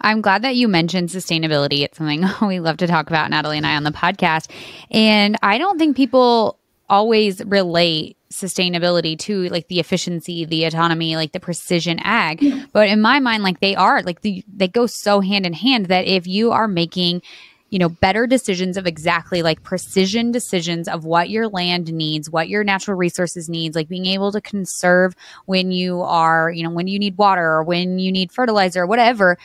I'm 0.02 0.20
glad 0.20 0.42
that 0.42 0.56
you 0.56 0.68
mentioned 0.68 1.08
sustainability. 1.08 1.80
It's 1.80 1.96
something 1.96 2.24
we 2.46 2.60
love 2.60 2.76
to 2.78 2.86
talk 2.86 3.08
about, 3.08 3.30
Natalie 3.30 3.56
and 3.56 3.66
I, 3.66 3.76
on 3.76 3.84
the 3.84 3.90
podcast. 3.90 4.50
And 4.90 5.36
I 5.42 5.56
don't 5.56 5.78
think 5.78 5.96
people 5.96 6.58
always 6.88 7.42
relate 7.44 8.18
sustainability 8.32 9.18
to 9.18 9.48
like 9.48 9.68
the 9.68 9.80
efficiency, 9.80 10.44
the 10.44 10.64
autonomy, 10.64 11.16
like 11.16 11.32
the 11.32 11.40
precision 11.40 11.98
ag. 12.00 12.40
Yeah. 12.42 12.64
But 12.72 12.88
in 12.88 13.00
my 13.00 13.18
mind, 13.18 13.42
like 13.42 13.60
they 13.60 13.74
are, 13.74 14.02
like 14.02 14.22
the, 14.22 14.44
they 14.52 14.68
go 14.68 14.86
so 14.86 15.20
hand 15.20 15.46
in 15.46 15.52
hand 15.52 15.86
that 15.86 16.06
if 16.06 16.26
you 16.26 16.52
are 16.52 16.68
making 16.68 17.22
you 17.70 17.78
know 17.78 17.88
better 17.88 18.26
decisions 18.26 18.76
of 18.76 18.86
exactly 18.86 19.42
like 19.42 19.62
precision 19.62 20.32
decisions 20.32 20.88
of 20.88 21.04
what 21.04 21.30
your 21.30 21.46
land 21.48 21.92
needs 21.92 22.28
what 22.28 22.48
your 22.48 22.64
natural 22.64 22.96
resources 22.96 23.48
needs 23.48 23.76
like 23.76 23.88
being 23.88 24.06
able 24.06 24.32
to 24.32 24.40
conserve 24.40 25.14
when 25.46 25.70
you 25.70 26.02
are 26.02 26.50
you 26.50 26.64
know 26.64 26.70
when 26.70 26.88
you 26.88 26.98
need 26.98 27.16
water 27.16 27.44
or 27.44 27.62
when 27.62 28.00
you 28.00 28.10
need 28.10 28.32
fertilizer 28.32 28.82
or 28.82 28.86
whatever 28.86 29.38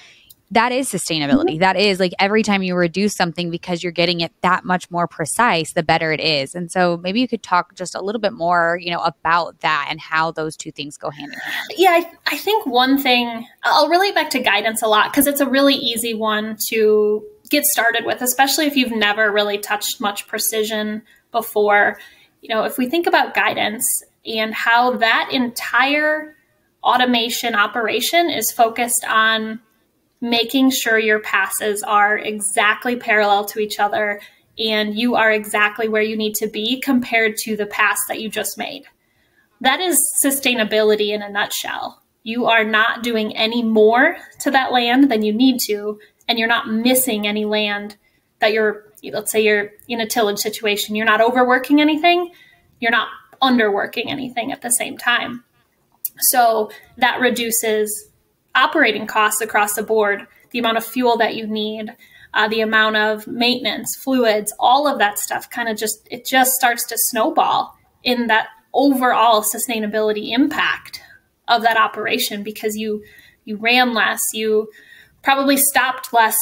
that 0.56 0.72
is 0.72 0.90
sustainability. 0.90 1.52
Mm-hmm. 1.52 1.60
That 1.60 1.76
is 1.76 2.00
like 2.00 2.14
every 2.18 2.42
time 2.42 2.64
you 2.64 2.76
reduce 2.76 3.14
something 3.14 3.50
because 3.50 3.84
you're 3.84 3.92
getting 3.92 4.22
it 4.22 4.32
that 4.42 4.64
much 4.64 4.90
more 4.90 5.06
precise, 5.06 5.74
the 5.74 5.84
better 5.84 6.14
it 6.14 6.22
is. 6.22 6.56
And 6.56 6.72
so 6.72 6.98
maybe 6.98 7.20
you 7.20 7.28
could 7.28 7.44
talk 7.44 7.76
just 7.76 7.94
a 7.94 8.02
little 8.02 8.22
bit 8.22 8.32
more, 8.32 8.80
you 8.82 8.90
know, 8.90 9.02
about 9.02 9.60
that 9.60 9.88
and 9.90 10.00
how 10.00 10.32
those 10.32 10.56
two 10.56 10.72
things 10.72 10.98
go 10.98 11.10
hand 11.10 11.34
in 11.34 11.40
hand. 11.40 11.74
Yeah, 11.78 11.90
I, 11.92 12.12
I 12.28 12.38
think 12.38 12.66
one 12.66 12.98
thing 12.98 13.46
I'll 13.64 13.90
relate 13.90 14.16
back 14.16 14.30
to 14.32 14.40
guidance 14.40 14.82
a 14.82 14.88
lot 14.88 15.12
because 15.12 15.28
it's 15.28 15.42
a 15.42 15.48
really 15.48 15.76
easy 15.76 16.14
one 16.14 16.58
to 16.70 17.24
get 17.50 17.66
started 17.66 18.06
with, 18.06 18.22
especially 18.22 18.66
if 18.66 18.78
you've 18.78 18.96
never 18.96 19.32
really 19.32 19.58
touched 19.58 20.00
much 20.00 20.26
precision 20.26 21.02
before. 21.32 22.00
You 22.42 22.50
know, 22.50 22.64
if 22.64 22.78
we 22.78 22.90
think 22.90 23.08
about 23.08 23.34
guidance 23.34 23.88
and 24.26 24.54
how 24.54 24.98
that 24.98 25.30
entire 25.32 26.36
automation 26.82 27.56
operation 27.56 28.30
is 28.30 28.52
focused 28.52 29.04
on 29.06 29.60
making 30.26 30.72
sure 30.72 30.98
your 30.98 31.20
passes 31.20 31.84
are 31.84 32.18
exactly 32.18 32.96
parallel 32.96 33.46
to 33.46 33.60
each 33.60 33.80
other 33.80 34.20
and 34.58 34.98
you 34.98 35.16
are 35.16 35.32
exactly 35.32 35.88
where 35.88 36.02
you 36.02 36.18
need 36.18 36.34
to 36.34 36.48
be 36.48 36.82
compared 36.82 37.36
to 37.38 37.56
the 37.56 37.66
pass 37.68 38.00
that 38.08 38.20
you 38.20 38.30
just 38.30 38.58
made. 38.58 38.86
That 39.62 39.80
is 39.80 39.98
sustainability 40.24 41.10
in 41.10 41.22
a 41.22 41.30
nutshell. 41.30 42.02
You 42.24 42.46
are 42.46 42.64
not 42.64 43.04
doing 43.04 43.36
any 43.36 43.62
more 43.62 44.18
to 44.40 44.52
that 44.52 44.72
land 44.72 45.12
than 45.12 45.22
you 45.22 45.32
need 45.32 45.60
to, 45.68 46.00
and 46.28 46.40
you're 46.40 46.48
not 46.48 46.70
missing 46.70 47.28
any 47.28 47.46
land 47.46 47.98
that 48.40 48.52
you're, 48.52 48.92
let's 49.04 49.32
say 49.32 49.42
you're 49.42 49.72
in 49.88 50.02
a 50.02 50.08
tillage 50.08 50.40
situation, 50.40 50.96
you're 50.96 51.06
not 51.06 51.22
overworking 51.22 51.82
anything, 51.82 52.32
you're 52.80 52.92
not 52.92 53.10
underworking 53.42 54.08
anything 54.08 54.52
at 54.52 54.62
the 54.62 54.72
same 54.72 54.98
time. 54.98 55.44
So 56.18 56.72
that 56.98 57.20
reduces 57.20 58.10
operating 58.56 59.08
costs 59.08 59.42
across 59.42 59.74
the 59.74 59.84
board, 59.84 60.28
the 60.52 60.60
amount 60.60 60.78
of 60.78 60.86
fuel 60.86 61.18
that 61.18 61.36
you 61.36 61.46
need, 61.46 61.96
uh, 62.34 62.48
the 62.48 62.62
amount 62.62 62.98
of 62.98 63.28
maintenance, 63.28 63.96
fluids, 63.96 64.54
all 64.60 64.88
of 64.88 65.00
that 65.00 65.20
stuff 65.20 65.50
kind 65.50 65.70
of 65.70 65.78
just, 65.78 66.08
it 66.12 66.26
just 66.26 66.54
starts 66.54 66.86
to 66.86 66.96
snowball 66.98 67.78
in 68.04 68.28
that 68.28 68.48
overall 68.74 69.42
sustainability 69.42 70.32
impact 70.32 71.02
of 71.48 71.62
that 71.62 71.78
operation 71.78 72.44
because 72.44 72.76
you, 72.76 73.04
you 73.46 73.56
ran 73.58 73.94
less, 73.94 74.22
you 74.34 74.70
probably 75.24 75.58
stopped 75.58 76.14
less, 76.14 76.38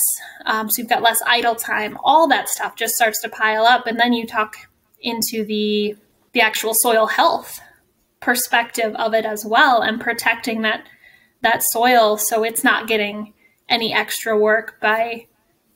um, 0.46 0.70
so 0.70 0.82
you've 0.82 0.90
got 0.90 1.04
less 1.04 1.22
idle 1.26 1.56
time, 1.56 1.98
all 2.04 2.28
that 2.28 2.50
stuff 2.50 2.76
just 2.76 2.96
starts 2.96 3.22
to 3.22 3.30
pile 3.30 3.64
up. 3.64 3.86
And 3.88 4.00
then 4.00 4.14
you 4.14 4.26
talk 4.26 4.56
into 5.00 5.46
the, 5.46 5.96
the 6.34 6.42
actual 6.42 6.74
soil 6.74 7.06
health 7.06 7.60
perspective 8.20 8.96
of 8.96 9.14
it 9.14 9.26
as 9.26 9.46
well 9.46 9.82
and 9.82 10.02
protecting 10.02 10.62
that 10.64 10.86
that 11.44 11.62
soil 11.62 12.18
so 12.18 12.44
it's 12.44 12.64
not 12.64 12.88
getting 12.88 13.34
any 13.70 13.94
extra 13.94 14.38
work 14.38 14.80
by 14.82 15.28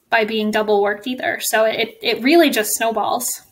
by 0.10 0.24
being 0.26 0.52
double 0.52 0.82
worked 0.82 1.08
either. 1.08 1.40
So 1.42 1.66
it 1.66 1.98
it 2.02 2.24
really 2.24 2.50
just 2.50 2.74
snowballs. 2.74 3.44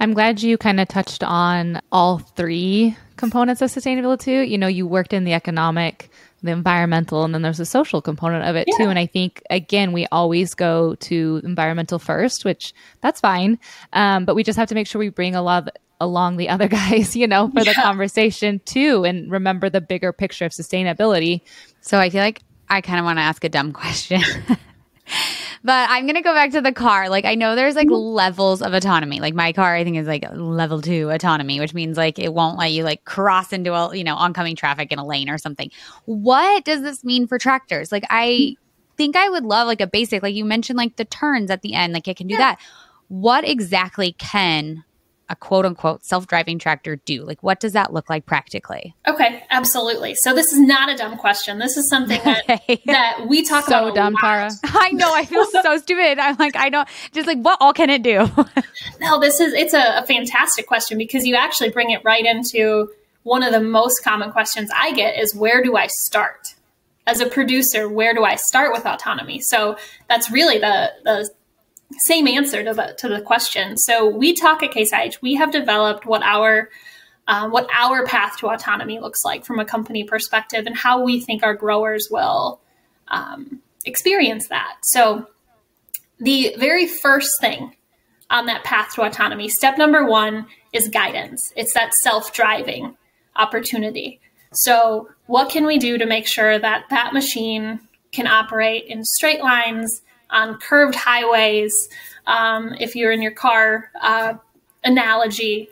I'm 0.00 0.14
glad 0.14 0.42
you 0.42 0.58
kind 0.58 0.80
of 0.80 0.88
touched 0.88 1.22
on 1.22 1.80
all 1.92 2.18
three 2.18 2.96
components 3.16 3.62
of 3.62 3.70
sustainability 3.70 4.20
too. 4.20 4.40
You 4.40 4.58
know, 4.58 4.66
you 4.66 4.86
worked 4.86 5.12
in 5.12 5.22
the 5.22 5.32
economic, 5.32 6.10
the 6.42 6.50
environmental, 6.50 7.22
and 7.24 7.32
then 7.32 7.42
there's 7.42 7.60
a 7.60 7.66
social 7.66 8.02
component 8.02 8.44
of 8.44 8.56
it 8.56 8.66
yeah. 8.66 8.78
too. 8.78 8.90
And 8.90 8.98
I 8.98 9.06
think 9.06 9.42
again, 9.48 9.92
we 9.92 10.06
always 10.10 10.54
go 10.54 10.96
to 10.96 11.40
environmental 11.44 11.98
first, 11.98 12.44
which 12.44 12.74
that's 13.00 13.20
fine. 13.20 13.60
Um, 13.92 14.24
but 14.24 14.34
we 14.34 14.42
just 14.42 14.58
have 14.58 14.68
to 14.70 14.74
make 14.74 14.88
sure 14.88 14.98
we 14.98 15.10
bring 15.10 15.36
a 15.36 15.42
lot 15.42 15.68
of 15.68 15.68
along 16.02 16.36
the 16.36 16.48
other 16.48 16.68
guys, 16.80 17.16
you 17.16 17.26
know, 17.26 17.48
for 17.48 17.60
yeah. 17.60 17.72
the 17.72 17.74
conversation 17.74 18.60
too, 18.64 19.04
and 19.04 19.30
remember 19.30 19.70
the 19.70 19.80
bigger 19.80 20.12
picture 20.12 20.44
of 20.44 20.52
sustainability. 20.52 21.40
So 21.80 21.98
I 21.98 22.10
feel 22.10 22.22
like 22.22 22.42
I 22.68 22.80
kind 22.80 22.98
of 22.98 23.04
want 23.04 23.18
to 23.18 23.22
ask 23.22 23.44
a 23.44 23.48
dumb 23.48 23.72
question. 23.82 24.22
but 25.64 25.90
I'm 25.90 26.04
going 26.04 26.16
to 26.16 26.22
go 26.22 26.32
back 26.32 26.52
to 26.52 26.60
the 26.60 26.72
car. 26.72 27.08
Like, 27.08 27.24
I 27.24 27.34
know 27.34 27.54
there's 27.54 27.74
like 27.74 27.88
mm-hmm. 27.88 27.94
levels 27.94 28.62
of 28.62 28.72
autonomy. 28.72 29.20
Like, 29.20 29.34
my 29.34 29.52
car, 29.52 29.74
I 29.74 29.84
think, 29.84 29.96
is 29.96 30.06
like 30.06 30.24
level 30.32 30.80
two 30.80 31.10
autonomy, 31.10 31.60
which 31.60 31.74
means 31.74 31.96
like 31.96 32.18
it 32.18 32.32
won't 32.32 32.58
let 32.58 32.72
you 32.72 32.82
like 32.82 33.04
cross 33.04 33.52
into 33.52 33.74
a, 33.74 33.96
you 33.96 34.04
know, 34.04 34.16
oncoming 34.16 34.56
traffic 34.56 34.90
in 34.90 34.98
a 34.98 35.06
lane 35.06 35.28
or 35.28 35.38
something. 35.38 35.70
What 36.06 36.64
does 36.64 36.82
this 36.82 37.04
mean 37.04 37.26
for 37.26 37.38
tractors? 37.38 37.92
Like, 37.92 38.04
I 38.10 38.28
mm-hmm. 38.28 38.62
think 38.96 39.16
I 39.16 39.28
would 39.28 39.44
love 39.44 39.66
like 39.66 39.80
a 39.80 39.86
basic, 39.86 40.22
like 40.22 40.34
you 40.34 40.44
mentioned, 40.44 40.78
like 40.78 40.96
the 40.96 41.04
turns 41.04 41.50
at 41.50 41.62
the 41.62 41.74
end, 41.74 41.92
like 41.92 42.08
it 42.08 42.16
can 42.16 42.26
do 42.26 42.34
yeah. 42.34 42.38
that. 42.38 42.60
What 43.08 43.46
exactly 43.46 44.12
can 44.12 44.84
a 45.28 45.36
quote 45.36 45.64
unquote 45.64 46.04
self 46.04 46.26
driving 46.26 46.58
tractor 46.58 46.96
do? 46.96 47.24
Like, 47.24 47.42
what 47.42 47.60
does 47.60 47.72
that 47.72 47.92
look 47.92 48.10
like 48.10 48.26
practically? 48.26 48.94
Okay, 49.06 49.44
absolutely. 49.50 50.14
So, 50.16 50.34
this 50.34 50.52
is 50.52 50.60
not 50.60 50.88
a 50.88 50.96
dumb 50.96 51.16
question. 51.16 51.58
This 51.58 51.76
is 51.76 51.88
something 51.88 52.20
that, 52.24 52.44
okay. 52.50 52.82
that 52.86 53.26
we 53.28 53.42
talk 53.42 53.64
so 53.64 53.78
about. 53.78 53.88
So 53.90 53.94
dumb, 53.94 54.16
Tara. 54.20 54.50
I 54.64 54.90
know. 54.92 55.12
I 55.14 55.24
feel 55.24 55.44
so 55.46 55.78
stupid. 55.78 56.18
I'm 56.18 56.36
like, 56.36 56.56
I 56.56 56.68
don't, 56.68 56.88
just 57.12 57.26
like, 57.26 57.38
what 57.38 57.58
all 57.60 57.72
can 57.72 57.90
it 57.90 58.02
do? 58.02 58.28
no, 59.00 59.20
this 59.20 59.40
is, 59.40 59.52
it's 59.52 59.74
a, 59.74 59.98
a 59.98 60.06
fantastic 60.06 60.66
question 60.66 60.98
because 60.98 61.26
you 61.26 61.34
actually 61.34 61.70
bring 61.70 61.90
it 61.90 62.02
right 62.04 62.24
into 62.24 62.90
one 63.22 63.42
of 63.42 63.52
the 63.52 63.60
most 63.60 64.02
common 64.02 64.32
questions 64.32 64.70
I 64.74 64.92
get 64.92 65.18
is 65.18 65.34
where 65.34 65.62
do 65.62 65.76
I 65.76 65.86
start? 65.86 66.54
As 67.04 67.20
a 67.20 67.26
producer, 67.26 67.88
where 67.88 68.14
do 68.14 68.22
I 68.22 68.36
start 68.36 68.72
with 68.72 68.86
autonomy? 68.86 69.40
So, 69.40 69.76
that's 70.08 70.30
really 70.30 70.58
the, 70.58 70.92
the 71.04 71.30
same 72.00 72.26
answer 72.26 72.64
to 72.64 72.74
the 72.74 72.94
to 72.98 73.08
the 73.08 73.20
question. 73.20 73.76
So 73.76 74.08
we 74.08 74.34
talk 74.34 74.62
at 74.62 74.72
Case 74.72 74.92
IH. 74.92 75.18
We 75.22 75.34
have 75.34 75.52
developed 75.52 76.06
what 76.06 76.22
our 76.22 76.70
um, 77.28 77.50
what 77.50 77.68
our 77.72 78.04
path 78.06 78.38
to 78.38 78.48
autonomy 78.48 78.98
looks 78.98 79.24
like 79.24 79.44
from 79.44 79.58
a 79.58 79.64
company 79.64 80.04
perspective, 80.04 80.66
and 80.66 80.76
how 80.76 81.02
we 81.02 81.20
think 81.20 81.42
our 81.42 81.54
growers 81.54 82.08
will 82.10 82.60
um, 83.08 83.60
experience 83.84 84.48
that. 84.48 84.76
So 84.82 85.28
the 86.18 86.54
very 86.58 86.86
first 86.86 87.30
thing 87.40 87.74
on 88.30 88.46
that 88.46 88.64
path 88.64 88.94
to 88.94 89.02
autonomy, 89.02 89.48
step 89.48 89.76
number 89.78 90.06
one 90.06 90.46
is 90.72 90.88
guidance. 90.88 91.52
It's 91.56 91.74
that 91.74 91.92
self 91.94 92.32
driving 92.32 92.96
opportunity. 93.36 94.20
So 94.52 95.08
what 95.26 95.50
can 95.50 95.64
we 95.66 95.78
do 95.78 95.98
to 95.98 96.06
make 96.06 96.26
sure 96.26 96.58
that 96.58 96.84
that 96.90 97.12
machine 97.12 97.80
can 98.12 98.26
operate 98.26 98.84
in 98.86 99.04
straight 99.04 99.40
lines? 99.40 100.02
On 100.32 100.58
curved 100.58 100.94
highways, 100.94 101.88
um, 102.26 102.74
if 102.80 102.96
you're 102.96 103.12
in 103.12 103.22
your 103.22 103.32
car 103.32 103.90
uh, 104.00 104.34
analogy, 104.82 105.68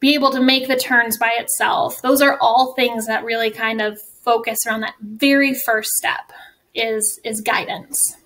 be 0.00 0.14
able 0.14 0.30
to 0.32 0.40
make 0.40 0.68
the 0.68 0.76
turns 0.76 1.16
by 1.18 1.32
itself. 1.38 2.02
Those 2.02 2.22
are 2.22 2.38
all 2.40 2.74
things 2.74 3.06
that 3.06 3.24
really 3.24 3.50
kind 3.50 3.80
of 3.80 4.00
focus 4.00 4.66
around 4.66 4.80
that 4.80 4.94
very 5.00 5.54
first 5.54 5.92
step 5.92 6.32
is, 6.74 7.20
is 7.24 7.40
guidance. 7.40 8.16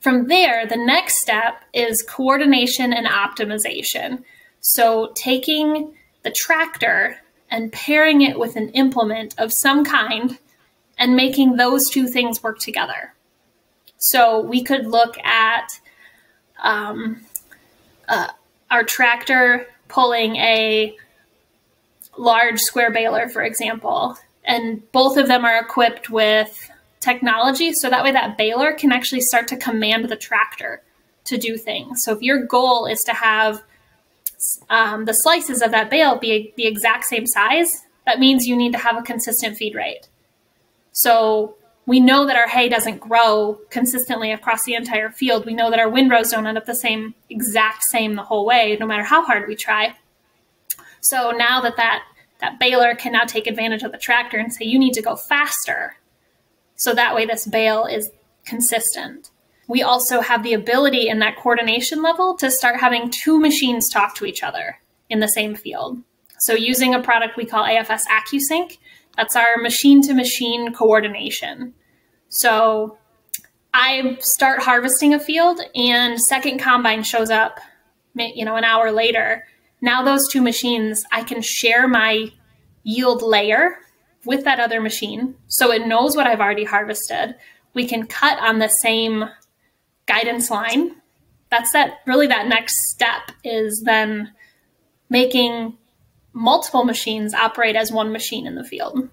From 0.00 0.28
there, 0.28 0.66
the 0.66 0.76
next 0.76 1.20
step 1.20 1.64
is 1.72 2.02
coordination 2.02 2.92
and 2.92 3.06
optimization. 3.06 4.22
So 4.60 5.12
taking 5.14 5.94
the 6.22 6.30
tractor 6.30 7.18
and 7.50 7.72
pairing 7.72 8.22
it 8.22 8.38
with 8.38 8.56
an 8.56 8.68
implement 8.70 9.34
of 9.38 9.52
some 9.52 9.84
kind 9.84 10.38
and 10.98 11.16
making 11.16 11.56
those 11.56 11.88
two 11.88 12.06
things 12.06 12.42
work 12.42 12.58
together. 12.58 13.14
So 13.98 14.40
we 14.40 14.62
could 14.62 14.86
look 14.86 15.18
at 15.18 15.68
um, 16.62 17.20
uh, 18.08 18.28
our 18.70 18.84
tractor 18.84 19.66
pulling 19.88 20.36
a 20.36 20.96
large 22.16 22.60
square 22.60 22.92
baler, 22.92 23.28
for 23.28 23.42
example, 23.42 24.16
and 24.44 24.90
both 24.92 25.16
of 25.16 25.28
them 25.28 25.44
are 25.44 25.60
equipped 25.60 26.10
with 26.10 26.70
technology. 27.00 27.72
So 27.72 27.90
that 27.90 28.02
way, 28.02 28.12
that 28.12 28.38
baler 28.38 28.72
can 28.72 28.92
actually 28.92 29.20
start 29.20 29.48
to 29.48 29.56
command 29.56 30.08
the 30.08 30.16
tractor 30.16 30.82
to 31.24 31.36
do 31.36 31.56
things. 31.56 32.02
So 32.02 32.12
if 32.12 32.22
your 32.22 32.44
goal 32.46 32.86
is 32.86 33.00
to 33.00 33.12
have 33.12 33.62
um, 34.70 35.04
the 35.04 35.12
slices 35.12 35.62
of 35.62 35.70
that 35.72 35.90
bale 35.90 36.16
be 36.16 36.52
the 36.56 36.66
exact 36.66 37.04
same 37.04 37.26
size, 37.26 37.84
that 38.06 38.18
means 38.18 38.46
you 38.46 38.56
need 38.56 38.72
to 38.72 38.78
have 38.78 38.96
a 38.96 39.02
consistent 39.02 39.56
feed 39.56 39.74
rate. 39.74 40.08
So 40.92 41.56
we 41.88 42.00
know 42.00 42.26
that 42.26 42.36
our 42.36 42.46
hay 42.46 42.68
doesn't 42.68 43.00
grow 43.00 43.58
consistently 43.70 44.30
across 44.30 44.64
the 44.64 44.74
entire 44.74 45.08
field. 45.08 45.46
We 45.46 45.54
know 45.54 45.70
that 45.70 45.78
our 45.78 45.88
windrows 45.88 46.30
don't 46.30 46.46
end 46.46 46.58
up 46.58 46.66
the 46.66 46.74
same, 46.74 47.14
exact 47.30 47.82
same 47.82 48.14
the 48.14 48.24
whole 48.24 48.44
way, 48.44 48.76
no 48.78 48.84
matter 48.84 49.04
how 49.04 49.24
hard 49.24 49.48
we 49.48 49.56
try. 49.56 49.96
So 51.00 51.30
now 51.30 51.62
that 51.62 51.78
that, 51.78 52.02
that 52.42 52.60
baler 52.60 52.94
can 52.94 53.12
now 53.12 53.24
take 53.24 53.46
advantage 53.46 53.84
of 53.84 53.92
the 53.92 53.96
tractor 53.96 54.36
and 54.36 54.52
say, 54.52 54.66
you 54.66 54.78
need 54.78 54.92
to 54.92 55.02
go 55.02 55.16
faster. 55.16 55.96
So 56.76 56.92
that 56.92 57.14
way 57.14 57.24
this 57.24 57.46
bale 57.46 57.86
is 57.86 58.10
consistent. 58.44 59.30
We 59.66 59.82
also 59.82 60.20
have 60.20 60.42
the 60.42 60.52
ability 60.52 61.08
in 61.08 61.20
that 61.20 61.38
coordination 61.38 62.02
level 62.02 62.36
to 62.36 62.50
start 62.50 62.80
having 62.80 63.10
two 63.10 63.40
machines 63.40 63.88
talk 63.88 64.14
to 64.16 64.26
each 64.26 64.42
other 64.42 64.78
in 65.08 65.20
the 65.20 65.26
same 65.26 65.54
field. 65.54 66.02
So 66.40 66.52
using 66.52 66.94
a 66.94 67.02
product 67.02 67.38
we 67.38 67.46
call 67.46 67.64
AFS 67.64 68.02
AccuSync, 68.10 68.76
that's 69.18 69.34
our 69.34 69.56
machine 69.60 70.00
to 70.02 70.14
machine 70.14 70.72
coordination. 70.72 71.74
So 72.28 72.98
I 73.74 74.16
start 74.20 74.62
harvesting 74.62 75.12
a 75.12 75.18
field 75.18 75.60
and 75.74 76.20
second 76.20 76.60
combine 76.60 77.02
shows 77.02 77.28
up, 77.28 77.58
you 78.14 78.44
know, 78.44 78.54
an 78.54 78.62
hour 78.62 78.92
later. 78.92 79.44
Now 79.80 80.04
those 80.04 80.22
two 80.30 80.40
machines, 80.40 81.02
I 81.10 81.24
can 81.24 81.42
share 81.42 81.88
my 81.88 82.30
yield 82.84 83.22
layer 83.22 83.78
with 84.24 84.44
that 84.44 84.60
other 84.60 84.80
machine. 84.80 85.34
So 85.48 85.72
it 85.72 85.88
knows 85.88 86.14
what 86.14 86.28
I've 86.28 86.40
already 86.40 86.64
harvested. 86.64 87.34
We 87.74 87.88
can 87.88 88.06
cut 88.06 88.38
on 88.38 88.60
the 88.60 88.68
same 88.68 89.24
guidance 90.06 90.48
line. 90.48 90.92
That's 91.50 91.72
that 91.72 92.02
really 92.06 92.28
that 92.28 92.46
next 92.46 92.90
step 92.90 93.32
is 93.42 93.82
then 93.84 94.32
making 95.10 95.76
multiple 96.38 96.84
machines 96.84 97.34
operate 97.34 97.76
as 97.76 97.90
one 97.92 98.12
machine 98.12 98.46
in 98.46 98.54
the 98.54 98.64
field. 98.64 99.08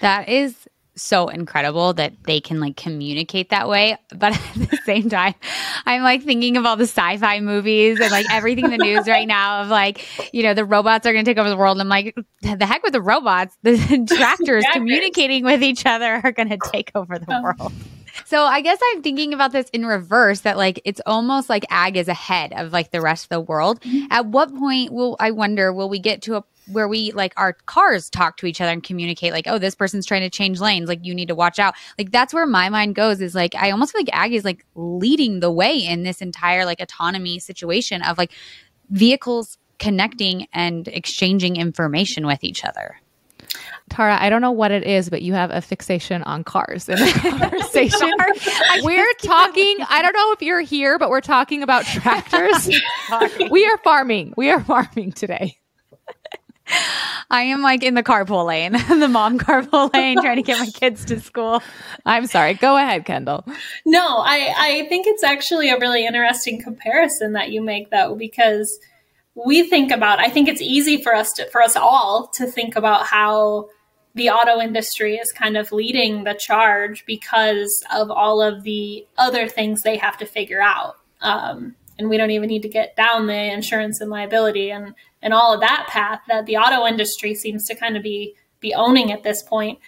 That 0.00 0.28
is 0.28 0.68
so 0.96 1.26
incredible 1.26 1.92
that 1.94 2.12
they 2.22 2.40
can 2.40 2.60
like 2.60 2.76
communicate 2.76 3.50
that 3.50 3.68
way. 3.68 3.98
But 4.10 4.32
at 4.56 4.70
the 4.70 4.78
same 4.84 5.08
time, 5.10 5.34
I'm 5.84 6.02
like 6.02 6.22
thinking 6.22 6.56
of 6.56 6.64
all 6.64 6.76
the 6.76 6.84
sci 6.84 7.16
fi 7.18 7.40
movies 7.40 7.98
and 8.00 8.10
like 8.12 8.26
everything 8.30 8.66
in 8.66 8.70
the 8.70 8.78
news 8.78 9.08
right 9.08 9.26
now 9.26 9.62
of 9.62 9.68
like, 9.68 10.32
you 10.32 10.44
know, 10.44 10.54
the 10.54 10.64
robots 10.64 11.06
are 11.06 11.12
going 11.12 11.24
to 11.24 11.30
take 11.30 11.38
over 11.38 11.50
the 11.50 11.56
world. 11.56 11.78
And 11.78 11.82
I'm 11.82 11.88
like, 11.88 12.14
the 12.42 12.66
heck 12.66 12.82
with 12.82 12.92
the 12.92 13.02
robots. 13.02 13.56
The 13.64 14.06
tractors 14.06 14.64
communicating 14.72 15.44
with 15.44 15.62
each 15.62 15.84
other 15.84 16.20
are 16.22 16.32
going 16.32 16.50
to 16.50 16.58
take 16.70 16.92
over 16.94 17.18
the 17.18 17.26
oh. 17.28 17.42
world. 17.42 17.72
So 18.24 18.44
I 18.44 18.60
guess 18.60 18.78
I'm 18.92 19.02
thinking 19.02 19.34
about 19.34 19.52
this 19.52 19.68
in 19.70 19.84
reverse 19.86 20.40
that 20.40 20.56
like 20.56 20.80
it's 20.84 21.00
almost 21.06 21.48
like 21.48 21.64
ag 21.70 21.96
is 21.96 22.08
ahead 22.08 22.52
of 22.52 22.72
like 22.72 22.90
the 22.90 23.00
rest 23.00 23.24
of 23.24 23.28
the 23.30 23.40
world. 23.40 23.80
Mm-hmm. 23.80 24.06
At 24.10 24.26
what 24.26 24.54
point 24.54 24.92
will 24.92 25.16
I 25.20 25.30
wonder 25.30 25.72
will 25.72 25.88
we 25.88 25.98
get 25.98 26.22
to 26.22 26.36
a 26.36 26.44
where 26.66 26.88
we 26.88 27.12
like 27.12 27.32
our 27.36 27.52
cars 27.66 28.08
talk 28.08 28.36
to 28.38 28.46
each 28.46 28.60
other 28.60 28.72
and 28.72 28.82
communicate 28.82 29.32
like 29.32 29.46
oh 29.46 29.58
this 29.58 29.74
person's 29.74 30.06
trying 30.06 30.22
to 30.22 30.30
change 30.30 30.60
lanes 30.60 30.88
like 30.88 31.04
you 31.04 31.14
need 31.14 31.28
to 31.28 31.34
watch 31.34 31.58
out 31.58 31.74
like 31.98 32.10
that's 32.10 32.32
where 32.32 32.46
my 32.46 32.68
mind 32.68 32.94
goes 32.94 33.20
is 33.20 33.34
like 33.34 33.54
i 33.54 33.70
almost 33.70 33.92
feel 33.92 34.00
like 34.00 34.14
ag 34.16 34.32
is 34.32 34.44
like 34.44 34.64
leading 34.74 35.40
the 35.40 35.50
way 35.50 35.76
in 35.76 36.02
this 36.04 36.22
entire 36.22 36.64
like 36.64 36.80
autonomy 36.80 37.38
situation 37.38 38.02
of 38.02 38.16
like 38.16 38.32
vehicles 38.90 39.58
connecting 39.78 40.46
and 40.52 40.88
exchanging 40.88 41.56
information 41.56 42.26
with 42.26 42.42
each 42.42 42.64
other 42.64 42.96
Tara, 43.94 44.20
I 44.20 44.28
don't 44.28 44.40
know 44.40 44.50
what 44.50 44.72
it 44.72 44.82
is, 44.82 45.08
but 45.08 45.22
you 45.22 45.34
have 45.34 45.52
a 45.52 45.60
fixation 45.60 46.24
on 46.24 46.42
cars 46.42 46.88
in 46.88 46.96
the 46.96 47.12
conversation. 47.38 48.10
we're 48.82 49.14
talking, 49.22 49.76
I 49.88 50.02
don't 50.02 50.12
know 50.12 50.32
if 50.32 50.42
you're 50.42 50.62
here, 50.62 50.98
but 50.98 51.10
we're 51.10 51.20
talking 51.20 51.62
about 51.62 51.84
tractors. 51.84 52.68
we 53.52 53.64
are 53.64 53.78
farming. 53.78 54.34
We 54.36 54.50
are 54.50 54.60
farming 54.60 55.12
today. 55.12 55.58
I 57.30 57.42
am 57.42 57.62
like 57.62 57.84
in 57.84 57.94
the 57.94 58.02
carpool 58.02 58.44
lane, 58.44 58.72
the 58.72 59.06
mom 59.06 59.38
carpool 59.38 59.92
lane, 59.94 60.20
trying 60.20 60.36
to 60.36 60.42
get 60.42 60.58
my 60.58 60.70
kids 60.70 61.04
to 61.04 61.20
school. 61.20 61.62
I'm 62.04 62.26
sorry. 62.26 62.54
Go 62.54 62.76
ahead, 62.76 63.04
Kendall. 63.04 63.46
No, 63.86 64.18
I, 64.18 64.54
I 64.56 64.86
think 64.88 65.06
it's 65.06 65.22
actually 65.22 65.70
a 65.70 65.78
really 65.78 66.04
interesting 66.04 66.60
comparison 66.60 67.34
that 67.34 67.52
you 67.52 67.62
make, 67.62 67.90
though, 67.90 68.16
because 68.16 68.76
we 69.46 69.68
think 69.68 69.92
about. 69.92 70.18
I 70.18 70.30
think 70.30 70.48
it's 70.48 70.60
easy 70.62 71.00
for 71.00 71.14
us 71.14 71.32
to, 71.34 71.48
for 71.50 71.62
us 71.62 71.76
all 71.76 72.26
to 72.34 72.46
think 72.46 72.74
about 72.74 73.06
how 73.06 73.68
the 74.14 74.30
auto 74.30 74.60
industry 74.60 75.16
is 75.16 75.32
kind 75.32 75.56
of 75.56 75.72
leading 75.72 76.24
the 76.24 76.34
charge 76.34 77.04
because 77.04 77.82
of 77.92 78.10
all 78.10 78.40
of 78.40 78.62
the 78.62 79.06
other 79.18 79.48
things 79.48 79.82
they 79.82 79.96
have 79.96 80.16
to 80.18 80.26
figure 80.26 80.62
out. 80.62 80.96
Um, 81.20 81.74
and 81.98 82.08
we 82.08 82.16
don't 82.16 82.30
even 82.30 82.48
need 82.48 82.62
to 82.62 82.68
get 82.68 82.96
down 82.96 83.26
the 83.26 83.52
insurance 83.52 84.00
and 84.00 84.10
liability 84.10 84.70
and 84.70 84.94
and 85.22 85.32
all 85.32 85.54
of 85.54 85.60
that 85.60 85.86
path 85.88 86.20
that 86.28 86.44
the 86.46 86.56
auto 86.56 86.86
industry 86.86 87.34
seems 87.34 87.66
to 87.66 87.74
kind 87.74 87.96
of 87.96 88.02
be 88.02 88.34
be 88.60 88.74
owning 88.74 89.10
at 89.10 89.22
this 89.22 89.42
point. 89.42 89.78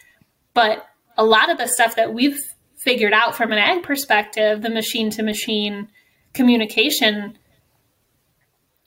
But 0.54 0.86
a 1.16 1.24
lot 1.24 1.50
of 1.50 1.58
the 1.58 1.66
stuff 1.66 1.96
that 1.96 2.14
we've 2.14 2.40
figured 2.76 3.12
out 3.12 3.36
from 3.36 3.52
an 3.52 3.58
ag 3.58 3.82
perspective, 3.82 4.62
the 4.62 4.70
machine 4.70 5.10
to 5.10 5.22
machine 5.22 5.88
communication, 6.34 7.38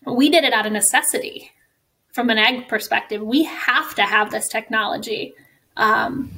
we 0.05 0.29
did 0.29 0.43
it 0.43 0.53
out 0.53 0.65
of 0.65 0.71
necessity 0.71 1.51
from 2.11 2.29
an 2.29 2.37
ag 2.37 2.67
perspective, 2.67 3.21
we 3.21 3.43
have 3.43 3.95
to 3.95 4.03
have 4.03 4.31
this 4.31 4.47
technology. 4.47 5.33
Um, 5.77 6.31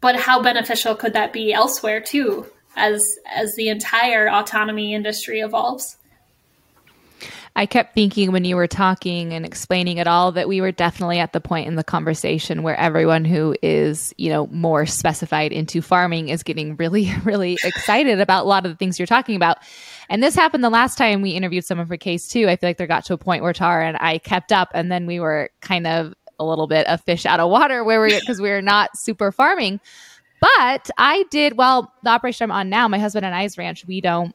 but 0.00 0.16
how 0.16 0.42
beneficial 0.42 0.94
could 0.94 1.12
that 1.12 1.32
be 1.32 1.52
elsewhere 1.52 2.00
too, 2.00 2.46
as 2.76 3.04
as 3.30 3.54
the 3.56 3.68
entire 3.68 4.28
autonomy 4.28 4.94
industry 4.94 5.40
evolves? 5.40 5.96
I 7.60 7.66
kept 7.66 7.92
thinking 7.92 8.32
when 8.32 8.46
you 8.46 8.56
were 8.56 8.66
talking 8.66 9.34
and 9.34 9.44
explaining 9.44 9.98
it 9.98 10.06
all 10.06 10.32
that 10.32 10.48
we 10.48 10.62
were 10.62 10.72
definitely 10.72 11.18
at 11.18 11.34
the 11.34 11.42
point 11.42 11.68
in 11.68 11.74
the 11.74 11.84
conversation 11.84 12.62
where 12.62 12.74
everyone 12.74 13.26
who 13.26 13.54
is, 13.60 14.14
you 14.16 14.30
know, 14.30 14.46
more 14.46 14.86
specified 14.86 15.52
into 15.52 15.82
farming 15.82 16.30
is 16.30 16.42
getting 16.42 16.76
really, 16.76 17.12
really 17.22 17.58
excited 17.62 18.18
about 18.18 18.46
a 18.46 18.48
lot 18.48 18.64
of 18.64 18.72
the 18.72 18.76
things 18.76 18.98
you're 18.98 19.04
talking 19.04 19.36
about. 19.36 19.58
And 20.08 20.22
this 20.22 20.34
happened 20.34 20.64
the 20.64 20.70
last 20.70 20.96
time 20.96 21.20
we 21.20 21.32
interviewed 21.32 21.66
someone 21.66 21.86
for 21.86 21.98
case 21.98 22.28
two. 22.28 22.48
I 22.48 22.56
feel 22.56 22.70
like 22.70 22.78
there 22.78 22.86
got 22.86 23.04
to 23.04 23.12
a 23.12 23.18
point 23.18 23.42
where 23.42 23.52
Tara 23.52 23.88
and 23.88 23.98
I 24.00 24.16
kept 24.16 24.52
up 24.52 24.70
and 24.72 24.90
then 24.90 25.04
we 25.04 25.20
were 25.20 25.50
kind 25.60 25.86
of 25.86 26.14
a 26.38 26.44
little 26.46 26.66
bit 26.66 26.86
of 26.86 27.02
fish 27.02 27.26
out 27.26 27.40
of 27.40 27.50
water 27.50 27.84
where 27.84 28.00
we 28.00 28.18
because 28.18 28.40
we 28.40 28.48
are 28.48 28.62
not 28.62 28.88
super 28.94 29.32
farming. 29.32 29.80
But 30.40 30.88
I 30.96 31.26
did 31.30 31.58
well, 31.58 31.92
the 32.04 32.08
operation 32.08 32.44
I'm 32.44 32.52
on 32.52 32.70
now, 32.70 32.88
my 32.88 32.98
husband 32.98 33.26
and 33.26 33.34
I's 33.34 33.58
ranch, 33.58 33.84
we 33.86 34.00
don't 34.00 34.34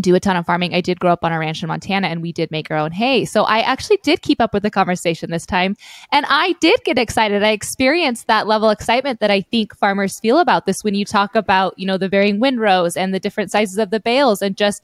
do 0.00 0.14
a 0.14 0.20
ton 0.20 0.36
of 0.36 0.44
farming. 0.44 0.74
I 0.74 0.80
did 0.80 0.98
grow 0.98 1.12
up 1.12 1.24
on 1.24 1.32
a 1.32 1.38
ranch 1.38 1.62
in 1.62 1.68
Montana 1.68 2.08
and 2.08 2.20
we 2.20 2.32
did 2.32 2.50
make 2.50 2.70
our 2.70 2.76
own 2.76 2.90
hay. 2.90 3.24
So 3.24 3.44
I 3.44 3.60
actually 3.60 3.98
did 4.02 4.22
keep 4.22 4.40
up 4.40 4.52
with 4.52 4.62
the 4.62 4.70
conversation 4.70 5.30
this 5.30 5.46
time 5.46 5.76
and 6.10 6.26
I 6.28 6.54
did 6.60 6.82
get 6.84 6.98
excited. 6.98 7.42
I 7.42 7.50
experienced 7.50 8.26
that 8.26 8.46
level 8.46 8.68
of 8.68 8.74
excitement 8.74 9.20
that 9.20 9.30
I 9.30 9.42
think 9.42 9.76
farmers 9.76 10.18
feel 10.18 10.38
about 10.38 10.66
this 10.66 10.82
when 10.82 10.94
you 10.94 11.04
talk 11.04 11.36
about, 11.36 11.78
you 11.78 11.86
know, 11.86 11.96
the 11.96 12.08
varying 12.08 12.40
windrows 12.40 12.96
and 12.96 13.14
the 13.14 13.20
different 13.20 13.50
sizes 13.50 13.78
of 13.78 13.90
the 13.90 14.00
bales 14.00 14.42
and 14.42 14.56
just 14.56 14.82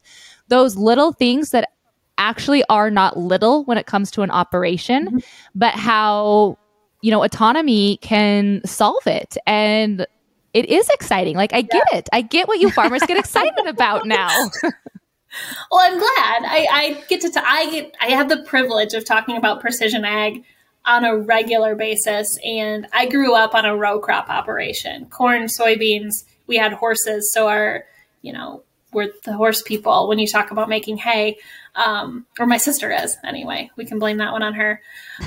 those 0.49 0.77
little 0.77 1.13
things 1.13 1.51
that 1.51 1.71
actually 2.19 2.63
are 2.69 2.91
not 2.91 3.17
little 3.17 3.65
when 3.65 3.79
it 3.79 3.87
comes 3.87 4.11
to 4.13 4.23
an 4.23 4.31
operation, 4.31 5.07
mm-hmm. 5.07 5.19
but 5.55 5.75
how, 5.75 6.57
you 7.01 7.11
know, 7.11 7.25
autonomy 7.25 7.97
can 7.97 8.61
solve 8.65 9.07
it. 9.07 9.37
And 9.47 10.07
it 10.53 10.67
is 10.67 10.89
exciting. 10.91 11.37
Like 11.37 11.53
I 11.53 11.63
get 11.63 11.83
yeah. 11.91 11.99
it. 11.99 12.09
I 12.13 12.23
get 12.23 12.47
what 12.47 12.61
you 12.61 12.71
farmers 12.71 13.03
get 13.03 13.17
excited 13.19 13.67
about 13.67 14.07
now. 14.07 14.51
well, 15.71 15.81
I'm 15.81 15.99
glad. 15.99 16.43
I, 16.45 16.67
I 16.71 17.05
get 17.09 17.21
to. 17.23 17.31
T- 17.31 17.41
I 17.43 17.71
get. 17.71 17.95
I 18.01 18.11
have 18.11 18.29
the 18.29 18.43
privilege 18.43 18.95
of 18.95 19.05
talking 19.05 19.37
about 19.37 19.61
precision 19.61 20.05
ag 20.05 20.45
on 20.85 21.05
a 21.05 21.17
regular 21.17 21.75
basis, 21.75 22.39
and 22.45 22.87
I 22.93 23.07
grew 23.07 23.35
up 23.35 23.55
on 23.55 23.65
a 23.65 23.77
row 23.77 24.01
crop 24.01 24.29
operation: 24.29 25.07
corn, 25.07 25.45
soybeans. 25.45 26.25
We 26.47 26.57
had 26.57 26.73
horses, 26.73 27.33
so 27.33 27.49
our, 27.49 27.85
you 28.23 28.33
know, 28.33 28.65
we're 28.93 29.13
the 29.25 29.35
horse 29.35 29.63
people 29.63 30.09
when 30.09 30.19
you 30.19 30.27
talk 30.27 30.51
about 30.51 30.69
making 30.69 30.99
hay. 30.99 31.39
Um, 31.77 32.27
or 32.39 32.47
my 32.47 32.57
sister 32.57 32.91
is 32.91 33.17
anyway. 33.25 33.71
We 33.77 33.85
can 33.85 34.01
blame 34.01 34.17
that 34.17 34.33
one 34.33 34.43
on 34.43 34.55
her. 34.55 34.83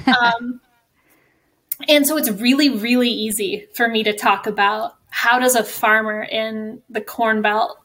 Um, 0.07 0.59
and 1.87 2.05
so 2.05 2.17
it's 2.17 2.29
really, 2.29 2.69
really 2.69 3.09
easy 3.09 3.67
for 3.73 3.87
me 3.87 4.03
to 4.03 4.13
talk 4.13 4.47
about 4.47 4.95
how 5.09 5.39
does 5.39 5.55
a 5.55 5.63
farmer 5.63 6.23
in 6.23 6.81
the 6.89 6.99
corn 6.99 7.41
belt 7.41 7.79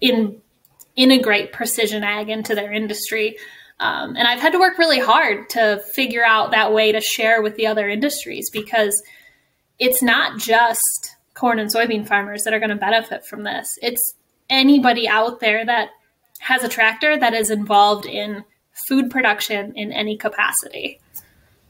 in 0.00 0.40
integrate 0.98 1.52
precision 1.52 2.04
ag 2.04 2.28
into 2.28 2.54
their 2.54 2.72
industry. 2.72 3.38
Um, 3.80 4.16
and 4.16 4.26
I've 4.26 4.40
had 4.40 4.52
to 4.52 4.58
work 4.58 4.76
really 4.76 4.98
hard 4.98 5.48
to 5.50 5.80
figure 5.94 6.24
out 6.24 6.50
that 6.50 6.74
way 6.74 6.90
to 6.92 7.00
share 7.00 7.40
with 7.40 7.54
the 7.54 7.68
other 7.68 7.88
industries 7.88 8.50
because 8.50 9.02
it's 9.78 10.02
not 10.02 10.38
just 10.38 11.14
corn 11.34 11.60
and 11.60 11.72
soybean 11.72 12.06
farmers 12.06 12.42
that 12.42 12.52
are 12.52 12.58
going 12.58 12.70
to 12.70 12.76
benefit 12.76 13.24
from 13.24 13.44
this. 13.44 13.78
It's 13.80 14.14
anybody 14.50 15.08
out 15.08 15.38
there 15.38 15.64
that 15.64 15.90
has 16.40 16.64
a 16.64 16.68
tractor 16.68 17.16
that 17.16 17.32
is 17.32 17.50
involved 17.50 18.04
in 18.04 18.44
food 18.72 19.10
production 19.10 19.72
in 19.76 19.92
any 19.92 20.16
capacity. 20.16 21.00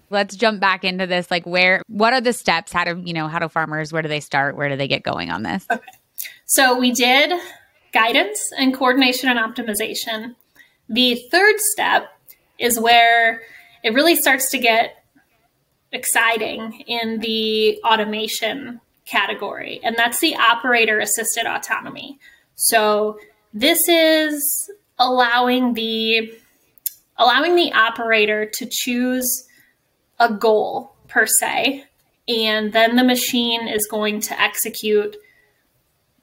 Let's 0.09 0.37
jump 0.37 0.61
back 0.61 0.85
into 0.85 1.07
this. 1.07 1.31
Like, 1.31 1.47
where, 1.47 1.83
what 1.87 2.15
are 2.15 2.23
the 2.23 2.33
steps? 2.33 2.73
How 2.73 2.85
do, 2.85 3.03
you 3.05 3.13
know, 3.13 3.29
how 3.29 3.39
do 3.39 3.49
farmers, 3.49 3.93
where 3.93 4.01
do 4.01 4.09
they 4.09 4.21
start? 4.21 4.57
Where 4.57 4.71
do 4.71 4.77
they 4.77 4.89
get 4.89 5.03
going 5.03 5.31
on 5.31 5.43
this? 5.43 5.67
Okay. 5.71 5.91
So 6.47 6.79
we 6.79 6.93
did 6.93 7.39
guidance 7.93 8.41
and 8.57 8.75
coordination 8.75 9.29
and 9.29 9.39
optimization. 9.39 10.35
The 10.89 11.17
third 11.31 11.57
step 11.59 12.09
is 12.59 12.79
where 12.81 13.43
it 13.83 13.95
really 13.95 14.17
starts 14.17 14.51
to 14.51 14.59
get 14.59 15.05
exciting 15.93 16.81
in 16.87 17.21
the 17.21 17.81
automation 17.85 18.81
category, 19.07 19.81
and 19.83 19.97
that's 19.97 20.21
the 20.21 20.37
operator 20.37 20.99
assisted 20.99 21.47
autonomy. 21.47 22.19
So 22.57 23.19
this 23.55 23.89
is 23.89 24.71
allowing 24.99 25.75
the 25.75 26.33
allowing 27.17 27.57
the 27.57 27.73
operator 27.73 28.47
to 28.47 28.67
choose 28.71 29.45
a 30.21 30.33
goal 30.33 30.93
per 31.09 31.27
se, 31.27 31.85
and 32.29 32.73
then 32.73 32.97
the 32.97 33.05
machine 33.05 33.67
is 33.67 33.87
going 33.87 34.21
to 34.21 34.41
execute 34.41 35.17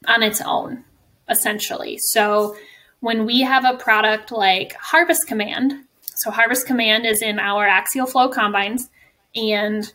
on 0.06 0.22
its 0.22 0.40
own, 0.40 0.84
essentially. 1.28 1.98
So 1.98 2.56
when 3.00 3.26
we 3.26 3.40
have 3.42 3.64
a 3.64 3.76
product 3.76 4.32
like 4.32 4.74
Harvest 4.74 5.26
Command, 5.26 5.74
so 6.16 6.30
Harvest 6.30 6.66
Command 6.66 7.06
is 7.06 7.22
in 7.22 7.38
our 7.38 7.66
axial 7.66 8.06
flow 8.06 8.28
combines, 8.28 8.88
and 9.34 9.92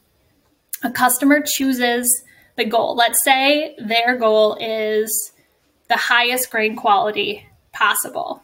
a 0.84 0.91
customer 0.91 1.44
chooses 1.46 2.24
the 2.58 2.65
goal. 2.65 2.96
Let's 2.96 3.24
say 3.24 3.76
their 3.80 4.17
goal 4.17 4.56
is 4.60 5.32
the 5.88 5.98
highest 5.98 6.52
grain 6.52 6.76
quality 6.76 7.48
possible. 7.74 8.44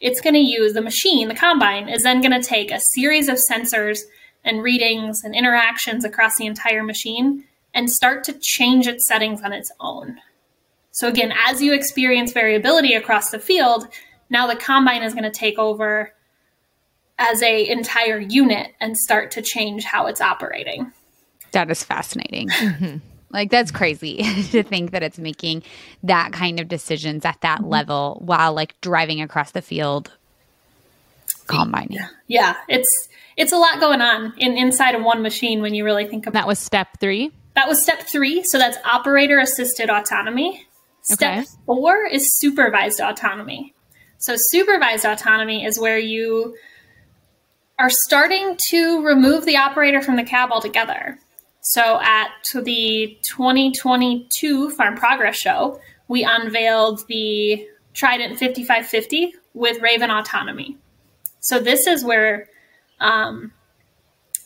It's 0.00 0.20
going 0.20 0.34
to 0.34 0.40
use 0.40 0.74
the 0.74 0.82
machine, 0.82 1.28
the 1.28 1.34
combine, 1.34 1.88
is 1.88 2.02
then 2.02 2.20
going 2.20 2.38
to 2.38 2.46
take 2.46 2.70
a 2.70 2.80
series 2.80 3.28
of 3.28 3.38
sensors 3.50 4.00
and 4.44 4.62
readings 4.62 5.22
and 5.24 5.34
interactions 5.34 6.04
across 6.04 6.36
the 6.36 6.46
entire 6.46 6.82
machine 6.82 7.44
and 7.72 7.90
start 7.90 8.24
to 8.24 8.38
change 8.40 8.86
its 8.86 9.06
settings 9.06 9.42
on 9.42 9.52
its 9.52 9.70
own. 9.80 10.18
So, 10.96 11.08
again, 11.08 11.30
as 11.46 11.60
you 11.60 11.74
experience 11.74 12.32
variability 12.32 12.94
across 12.94 13.28
the 13.28 13.38
field, 13.38 13.86
now 14.30 14.46
the 14.46 14.56
combine 14.56 15.02
is 15.02 15.12
going 15.12 15.24
to 15.24 15.30
take 15.30 15.58
over 15.58 16.10
as 17.18 17.42
a 17.42 17.68
entire 17.68 18.18
unit 18.18 18.72
and 18.80 18.96
start 18.96 19.30
to 19.32 19.42
change 19.42 19.84
how 19.84 20.06
it's 20.06 20.22
operating. 20.22 20.92
That 21.52 21.70
is 21.70 21.84
fascinating. 21.84 22.48
Mm-hmm. 22.48 22.96
Like 23.28 23.50
that's 23.50 23.72
crazy 23.72 24.18
to 24.52 24.62
think 24.62 24.92
that 24.92 25.02
it's 25.02 25.18
making 25.18 25.64
that 26.04 26.32
kind 26.32 26.60
of 26.60 26.68
decisions 26.68 27.24
at 27.24 27.38
that 27.42 27.58
mm-hmm. 27.58 27.68
level 27.68 28.22
while 28.24 28.54
like 28.54 28.80
driving 28.80 29.20
across 29.20 29.50
the 29.50 29.60
field 29.60 30.12
combining. 31.46 31.98
Yeah, 32.28 32.54
it's 32.68 33.08
it's 33.36 33.52
a 33.52 33.58
lot 33.58 33.80
going 33.80 34.00
on 34.00 34.32
in 34.38 34.56
inside 34.56 34.94
of 34.94 35.02
one 35.02 35.22
machine 35.22 35.60
when 35.60 35.74
you 35.74 35.84
really 35.84 36.06
think 36.06 36.26
about 36.26 36.40
That 36.40 36.46
was 36.46 36.60
step 36.60 36.98
3. 37.00 37.30
That 37.54 37.68
was 37.68 37.82
step 37.82 38.02
3, 38.02 38.44
so 38.44 38.58
that's 38.58 38.78
operator 38.86 39.40
assisted 39.40 39.90
autonomy. 39.90 40.66
Step 41.06 41.38
okay. 41.38 41.46
4 41.66 42.06
is 42.06 42.36
supervised 42.38 43.00
autonomy. 43.00 43.74
So 44.18 44.34
supervised 44.36 45.04
autonomy 45.04 45.64
is 45.64 45.78
where 45.78 45.98
you 45.98 46.56
are 47.78 47.90
starting 47.90 48.56
to 48.70 49.04
remove 49.04 49.44
the 49.44 49.56
operator 49.56 50.02
from 50.02 50.16
the 50.16 50.24
cab 50.24 50.50
altogether. 50.50 51.18
So 51.60 52.00
at 52.00 52.30
the 52.54 53.18
2022 53.22 54.70
Farm 54.70 54.96
Progress 54.96 55.36
Show, 55.36 55.80
we 56.08 56.24
unveiled 56.24 57.06
the 57.08 57.66
Trident 57.92 58.38
5550 58.38 59.34
with 59.54 59.80
Raven 59.80 60.10
Autonomy. 60.10 60.76
So 61.40 61.60
this 61.60 61.86
is 61.86 62.04
where 62.04 62.48
um, 63.00 63.52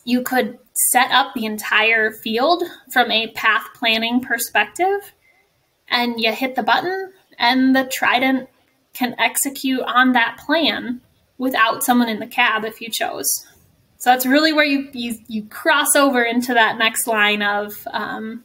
you 0.03 0.21
could 0.21 0.59
set 0.73 1.11
up 1.11 1.33
the 1.33 1.45
entire 1.45 2.11
field 2.11 2.63
from 2.91 3.11
a 3.11 3.31
path 3.31 3.67
planning 3.75 4.21
perspective, 4.21 5.13
and 5.91 6.19
you 6.19 6.31
hit 6.31 6.55
the 6.55 6.63
button, 6.63 7.13
and 7.37 7.75
the 7.75 7.85
Trident 7.85 8.49
can 8.93 9.15
execute 9.19 9.81
on 9.81 10.13
that 10.13 10.39
plan 10.45 11.01
without 11.37 11.83
someone 11.83 12.09
in 12.09 12.19
the 12.19 12.27
cab 12.27 12.65
if 12.65 12.81
you 12.81 12.89
chose. 12.89 13.29
So 13.97 14.09
that's 14.09 14.25
really 14.25 14.51
where 14.51 14.65
you 14.65 14.89
you, 14.93 15.19
you 15.27 15.43
cross 15.45 15.95
over 15.95 16.23
into 16.23 16.55
that 16.55 16.79
next 16.79 17.05
line 17.05 17.43
of 17.43 17.73
um, 17.91 18.43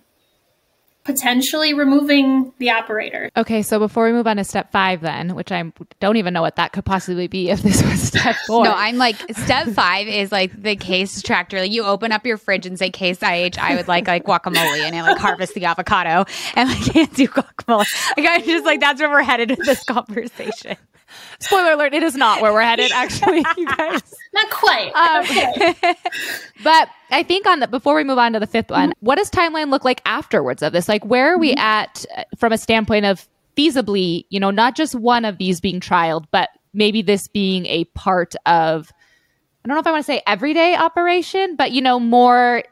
potentially 1.07 1.73
removing 1.73 2.53
the 2.59 2.71
operator. 2.71 3.31
Okay, 3.37 3.63
so 3.63 3.79
before 3.79 4.07
we 4.07 4.13
move 4.13 4.27
on 4.27 4.37
to 4.37 4.45
step 4.45 4.73
five, 4.73 5.01
then, 5.01 5.35
which 5.35 5.53
I 5.53 5.73
don't 6.01 6.17
even 6.17 6.35
know 6.35 6.43
what 6.43 6.57
that 6.57 6.73
could 6.73 6.85
possibly 6.85 7.29
be 7.29 7.49
if 7.49 7.63
this 7.63 7.83
was 7.83 8.03
step 8.03 8.35
four. 8.47 8.65
no, 8.65 8.75
I'm 8.75 8.97
like 8.97 9.17
step 9.37 9.69
five 9.69 10.09
is 10.09 10.33
like 10.33 10.61
the 10.61 10.77
case 10.77 11.23
tractor. 11.23 11.61
Like 11.61 11.73
you 11.73 11.85
open 11.85 12.13
up 12.13 12.27
your 12.27 12.37
fridge 12.37 12.67
and 12.67 12.79
say 12.79 12.91
case 12.91 13.23
IH. 13.23 13.53
I 13.59 13.77
would 13.77 13.89
like 13.89 14.09
like 14.09 14.25
guacamole 14.25 14.81
and 14.81 14.95
I 14.95 15.03
like 15.03 15.19
harvest 15.19 15.55
the 15.55 15.65
avocado 15.65 16.25
and 16.55 16.69
like 16.69 16.93
can't 16.93 17.15
do 17.15 17.29
guacamole. 17.29 17.87
Like 18.17 18.27
I'm 18.29 18.43
just 18.43 18.65
like 18.65 18.81
that's 18.81 19.01
where 19.01 19.11
we're 19.11 19.23
headed 19.23 19.51
with 19.51 19.65
this 19.65 19.85
conversation. 19.85 20.77
Spoiler 21.39 21.73
alert, 21.73 21.95
it 21.95 22.03
is 22.03 22.17
not 22.17 22.43
where 22.43 22.53
we're 22.53 22.63
headed, 22.63 22.91
actually, 22.93 23.45
you 23.57 23.67
guys. 23.67 24.03
Not 24.35 24.51
quite. 24.51 24.93
Um, 24.93 25.23
okay. 25.25 25.95
but 26.65 26.89
I 27.11 27.23
think 27.23 27.47
on 27.47 27.61
the 27.61 27.69
before 27.69 27.95
we 27.95 28.05
move 28.05 28.19
on 28.19 28.33
to 28.33 28.41
the 28.41 28.47
fifth 28.47 28.71
one, 28.71 28.91
mm-hmm. 28.91 29.07
what 29.07 29.17
does 29.17 29.31
timeline 29.31 29.71
look 29.71 29.85
like 29.85 30.03
afterwards 30.05 30.63
of 30.63 30.73
this? 30.73 30.89
Like 30.89 31.05
where 31.05 31.35
are 31.35 31.39
we 31.39 31.51
mm-hmm. 31.51 31.61
at 31.61 32.05
uh, 32.17 32.25
from 32.39 32.53
a 32.53 32.59
standpoint 32.59 33.07
of 33.07 33.29
feasibly, 33.57 34.25
you 34.29 34.41
know, 34.41 34.51
not 34.51 34.77
just 34.77 34.95
one 34.95 35.25
of 35.25 35.39
these 35.39 35.61
being 35.61 35.81
trialed, 35.81 36.27
but 36.31 36.51
maybe 36.75 37.03
this 37.03 37.29
being 37.29 37.67
a 37.67 37.85
part 37.95 38.35
of 38.45 38.93
I 39.65 39.69
don't 39.69 39.77
know 39.77 39.81
if 39.81 39.87
I 39.87 39.91
want 39.91 40.05
to 40.05 40.13
say 40.13 40.23
everyday 40.27 40.77
operation, 40.77 41.57
but 41.57 41.73
you 41.73 41.83
know, 41.83 41.99
more 41.99 42.63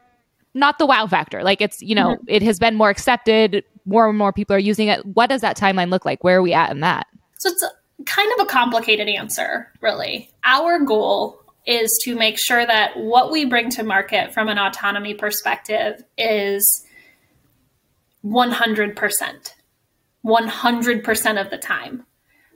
not 0.53 0.79
the 0.79 0.85
wow 0.85 1.05
factor. 1.05 1.43
Like 1.43 1.61
it's, 1.61 1.81
you 1.81 1.93
know, 1.93 2.15
mm-hmm. 2.15 2.25
it 2.27 2.41
has 2.41 2.57
been 2.59 2.75
more 2.75 2.89
accepted, 2.89 3.63
more 3.85 4.07
and 4.07 4.17
more 4.17 4.31
people 4.31 4.55
are 4.55 4.59
using 4.59 4.87
it. 4.87 5.05
What 5.05 5.27
does 5.29 5.41
that 5.41 5.57
timeline 5.57 5.89
look 5.89 6.05
like? 6.05 6.23
Where 6.23 6.37
are 6.37 6.41
we 6.41 6.53
at 6.53 6.71
in 6.71 6.79
that? 6.79 7.07
So 7.37 7.49
it's 7.49 7.63
kind 8.05 8.31
of 8.37 8.45
a 8.45 8.49
complicated 8.49 9.09
answer, 9.09 9.71
really. 9.81 10.31
Our 10.43 10.79
goal 10.79 11.41
is 11.65 11.99
to 12.03 12.15
make 12.15 12.37
sure 12.39 12.65
that 12.65 12.97
what 12.97 13.31
we 13.31 13.45
bring 13.45 13.69
to 13.71 13.83
market 13.83 14.33
from 14.33 14.47
an 14.47 14.57
autonomy 14.57 15.13
perspective 15.13 16.03
is 16.17 16.85
100%. 18.23 19.53
100% 20.25 21.41
of 21.41 21.49
the 21.49 21.57
time. 21.57 22.05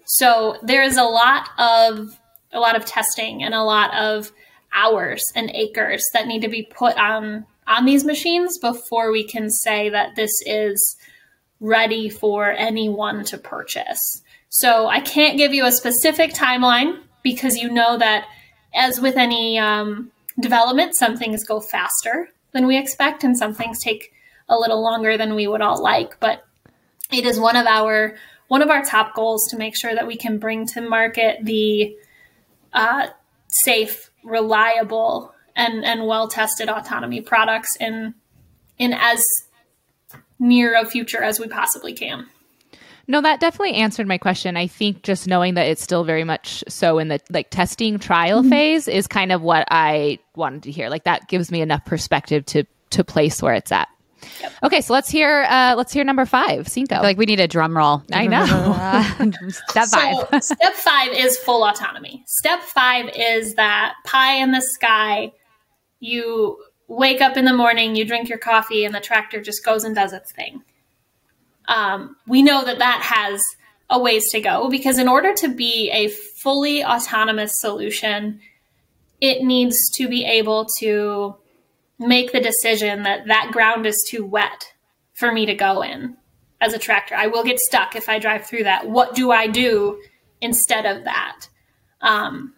So 0.05 0.57
there 0.63 0.83
is 0.83 0.97
a 0.97 1.03
lot 1.03 1.49
of 1.59 2.19
a 2.51 2.59
lot 2.59 2.75
of 2.75 2.83
testing 2.83 3.43
and 3.43 3.53
a 3.53 3.61
lot 3.61 3.93
of 3.93 4.31
hours 4.73 5.23
and 5.35 5.51
acres 5.51 6.03
that 6.13 6.25
need 6.25 6.41
to 6.41 6.47
be 6.47 6.63
put 6.63 6.97
on 6.97 7.45
on 7.67 7.85
these 7.85 8.03
machines 8.03 8.57
before 8.57 9.11
we 9.11 9.23
can 9.23 9.49
say 9.51 9.89
that 9.89 10.15
this 10.15 10.31
is 10.47 10.97
ready 11.59 12.09
for 12.09 12.51
anyone 12.51 13.23
to 13.25 13.37
purchase. 13.37 14.23
So 14.49 14.87
I 14.87 14.99
can't 15.01 15.37
give 15.37 15.53
you 15.53 15.65
a 15.65 15.71
specific 15.71 16.33
timeline 16.33 16.99
because 17.23 17.57
you 17.57 17.69
know 17.69 17.97
that, 17.97 18.25
as 18.73 18.99
with 18.99 19.17
any 19.17 19.57
um, 19.57 20.11
development, 20.39 20.95
some 20.95 21.17
things 21.17 21.43
go 21.43 21.59
faster 21.59 22.29
than 22.51 22.67
we 22.67 22.77
expect 22.77 23.23
and 23.23 23.37
some 23.37 23.53
things 23.53 23.79
take 23.79 24.13
a 24.47 24.57
little 24.57 24.81
longer 24.81 25.17
than 25.17 25.35
we 25.35 25.47
would 25.47 25.61
all 25.61 25.81
like. 25.81 26.19
But 26.19 26.45
it 27.11 27.25
is 27.25 27.39
one 27.39 27.55
of 27.55 27.65
our 27.65 28.15
one 28.47 28.61
of 28.63 28.69
our 28.69 28.83
top 28.83 29.13
goals 29.13 29.45
to 29.49 29.57
make 29.57 29.77
sure 29.77 29.93
that 29.93 30.07
we 30.07 30.17
can 30.17 30.39
bring 30.39 30.65
to 30.65 30.81
market 30.81 31.37
the 31.43 31.95
uh, 32.73 33.07
safe, 33.47 34.09
reliable, 34.23 35.33
and 35.55 35.85
and 35.85 36.07
well 36.07 36.27
tested 36.27 36.69
autonomy 36.69 37.21
products 37.21 37.75
in 37.79 38.15
in 38.77 38.93
as 38.93 39.23
near 40.39 40.75
a 40.75 40.85
future 40.85 41.21
as 41.21 41.39
we 41.39 41.47
possibly 41.47 41.93
can. 41.93 42.27
No, 43.09 43.21
that 43.21 43.39
definitely 43.39 43.73
answered 43.73 44.05
my 44.07 44.19
question. 44.19 44.55
I 44.55 44.67
think 44.67 45.01
just 45.01 45.27
knowing 45.27 45.55
that 45.55 45.65
it's 45.65 45.81
still 45.81 46.03
very 46.03 46.23
much 46.23 46.63
so 46.67 46.99
in 46.99 47.07
the 47.07 47.19
like 47.31 47.49
testing 47.49 47.97
trial 47.97 48.41
mm-hmm. 48.41 48.51
phase 48.51 48.87
is 48.87 49.07
kind 49.07 49.31
of 49.31 49.41
what 49.41 49.67
I 49.71 50.19
wanted 50.35 50.61
to 50.63 50.71
hear. 50.71 50.91
Like 50.91 51.05
that 51.05 51.27
gives 51.27 51.51
me 51.51 51.61
enough 51.61 51.83
perspective 51.85 52.45
to 52.45 52.65
to 52.91 53.03
place 53.03 53.41
where 53.41 53.55
it's 53.55 53.71
at. 53.71 53.87
Yep. 54.41 54.53
Okay, 54.63 54.81
so 54.81 54.93
let's 54.93 55.09
hear 55.09 55.47
uh 55.49 55.73
let's 55.75 55.91
hear 55.91 56.03
number 56.03 56.27
five, 56.27 56.67
Cinco. 56.67 56.97
Like 57.01 57.17
we 57.17 57.25
need 57.25 57.39
a 57.39 57.47
drum 57.47 57.75
roll. 57.75 58.03
I 58.13 58.27
know. 58.27 58.45
step 59.69 59.87
five. 59.91 60.27
So, 60.29 60.39
step 60.53 60.73
five 60.75 61.11
is 61.11 61.35
full 61.39 61.63
autonomy. 61.63 62.23
Step 62.27 62.61
five 62.61 63.09
is 63.15 63.55
that 63.55 63.95
pie 64.05 64.35
in 64.35 64.51
the 64.51 64.61
sky. 64.61 65.31
You 65.99 66.63
wake 66.87 67.21
up 67.21 67.37
in 67.37 67.45
the 67.45 67.53
morning, 67.53 67.95
you 67.95 68.05
drink 68.05 68.29
your 68.29 68.37
coffee, 68.37 68.85
and 68.85 68.93
the 68.93 68.99
tractor 68.99 69.41
just 69.41 69.65
goes 69.65 69.83
and 69.83 69.95
does 69.95 70.13
its 70.13 70.31
thing 70.31 70.61
um, 71.69 72.17
we 72.27 72.41
know 72.41 72.65
that 72.65 72.79
that 72.79 73.01
has 73.01 73.45
a 73.89 73.99
ways 73.99 74.29
to 74.31 74.41
go 74.41 74.69
because 74.69 74.97
in 74.97 75.07
order 75.07 75.33
to 75.35 75.47
be 75.47 75.89
a 75.91 76.09
fully 76.09 76.83
autonomous 76.83 77.59
solution, 77.59 78.41
it 79.21 79.43
needs 79.43 79.77
to 79.91 80.07
be 80.07 80.25
able 80.25 80.65
to 80.79 81.35
make 81.97 82.31
the 82.31 82.41
decision 82.41 83.03
that 83.03 83.27
that 83.27 83.51
ground 83.51 83.85
is 83.85 84.05
too 84.07 84.25
wet 84.25 84.73
for 85.13 85.31
me 85.31 85.45
to 85.45 85.53
go 85.53 85.81
in 85.81 86.17
as 86.61 86.73
a 86.73 86.79
tractor. 86.79 87.15
I 87.15 87.27
will 87.27 87.43
get 87.43 87.59
stuck 87.59 87.95
if 87.95 88.09
I 88.09 88.19
drive 88.19 88.45
through 88.45 88.63
that. 88.63 88.89
What 88.89 89.15
do 89.15 89.31
I 89.31 89.47
do 89.47 90.01
instead 90.41 90.85
of 90.85 91.03
that? 91.03 91.47
Um, 92.01 92.53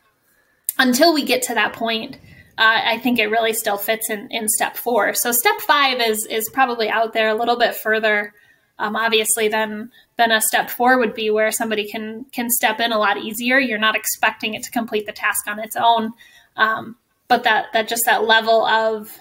until 0.78 1.14
we 1.14 1.26
get 1.26 1.44
to 1.44 1.56
that 1.56 1.74
point, 1.74 2.16
uh, 2.58 2.82
I 2.86 2.98
think 3.00 3.20
it 3.20 3.28
really 3.28 3.54
still 3.54 3.78
fits 3.78 4.10
in, 4.10 4.28
in 4.32 4.48
step 4.48 4.78
four. 4.78 5.14
So 5.16 5.32
step 5.32 5.60
five 5.62 6.00
is 6.00 6.28
is 6.28 6.50
probably 6.50 6.90
out 6.90 7.14
there 7.14 7.30
a 7.30 7.36
little 7.36 7.58
bit 7.58 7.76
further 7.76 8.34
um, 8.82 8.96
obviously 8.96 9.48
then 9.48 9.92
then 10.18 10.32
a 10.32 10.42
step 10.42 10.70
four 10.70 10.98
would 10.98 11.14
be 11.14 11.30
where 11.30 11.52
somebody 11.52 11.90
can 11.90 12.26
can 12.34 12.50
step 12.50 12.80
in 12.80 12.92
a 12.92 12.98
lot 12.98 13.18
easier 13.18 13.60
you're 13.60 13.78
not 13.78 13.96
expecting 13.96 14.54
it 14.54 14.64
to 14.64 14.72
complete 14.72 15.06
the 15.06 15.12
task 15.12 15.48
on 15.48 15.60
its 15.60 15.76
own 15.76 16.12
um, 16.58 16.96
but 17.28 17.44
that 17.44 17.68
that 17.74 17.88
just 17.88 18.06
that 18.06 18.26
level 18.26 18.66
of 18.66 19.18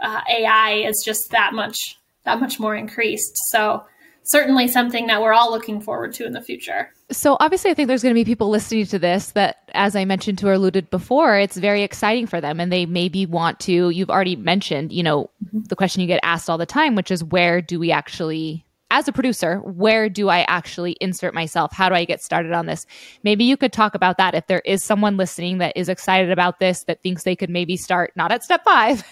uh, 0.00 0.20
ai 0.30 0.84
is 0.86 1.02
just 1.04 1.30
that 1.30 1.54
much 1.54 1.98
that 2.24 2.38
much 2.38 2.60
more 2.60 2.76
increased 2.76 3.36
so 3.50 3.82
certainly 4.24 4.68
something 4.68 5.06
that 5.06 5.20
we're 5.20 5.32
all 5.32 5.50
looking 5.50 5.80
forward 5.80 6.12
to 6.14 6.24
in 6.24 6.32
the 6.32 6.40
future. 6.40 6.90
So, 7.10 7.36
obviously, 7.40 7.70
I 7.70 7.74
think 7.74 7.88
there's 7.88 8.02
going 8.02 8.14
to 8.14 8.18
be 8.18 8.24
people 8.24 8.48
listening 8.48 8.86
to 8.86 8.98
this 8.98 9.32
that, 9.32 9.70
as 9.74 9.94
I 9.94 10.04
mentioned 10.04 10.38
to 10.38 10.48
or 10.48 10.54
alluded 10.54 10.90
before, 10.90 11.38
it's 11.38 11.56
very 11.56 11.82
exciting 11.82 12.26
for 12.26 12.40
them. 12.40 12.60
And 12.60 12.72
they 12.72 12.86
maybe 12.86 13.26
want 13.26 13.60
to, 13.60 13.90
you've 13.90 14.10
already 14.10 14.36
mentioned, 14.36 14.92
you 14.92 15.02
know, 15.02 15.30
mm-hmm. 15.44 15.60
the 15.64 15.76
question 15.76 16.00
you 16.00 16.06
get 16.06 16.20
asked 16.22 16.48
all 16.48 16.58
the 16.58 16.66
time, 16.66 16.94
which 16.94 17.10
is 17.10 17.22
where 17.22 17.60
do 17.60 17.78
we 17.78 17.92
actually 17.92 18.64
as 18.92 19.08
a 19.08 19.12
producer, 19.12 19.56
where 19.60 20.10
do 20.10 20.28
I 20.28 20.40
actually 20.42 20.92
insert 21.00 21.32
myself? 21.32 21.72
How 21.72 21.88
do 21.88 21.94
I 21.94 22.04
get 22.04 22.22
started 22.22 22.52
on 22.52 22.66
this? 22.66 22.86
Maybe 23.24 23.42
you 23.42 23.56
could 23.56 23.72
talk 23.72 23.94
about 23.94 24.18
that 24.18 24.34
if 24.34 24.46
there 24.48 24.60
is 24.66 24.84
someone 24.84 25.16
listening 25.16 25.58
that 25.58 25.72
is 25.74 25.88
excited 25.88 26.30
about 26.30 26.60
this, 26.60 26.84
that 26.84 27.02
thinks 27.02 27.22
they 27.22 27.34
could 27.34 27.48
maybe 27.48 27.78
start 27.78 28.12
not 28.16 28.30
at 28.30 28.44
step 28.44 28.62
five, 28.64 29.02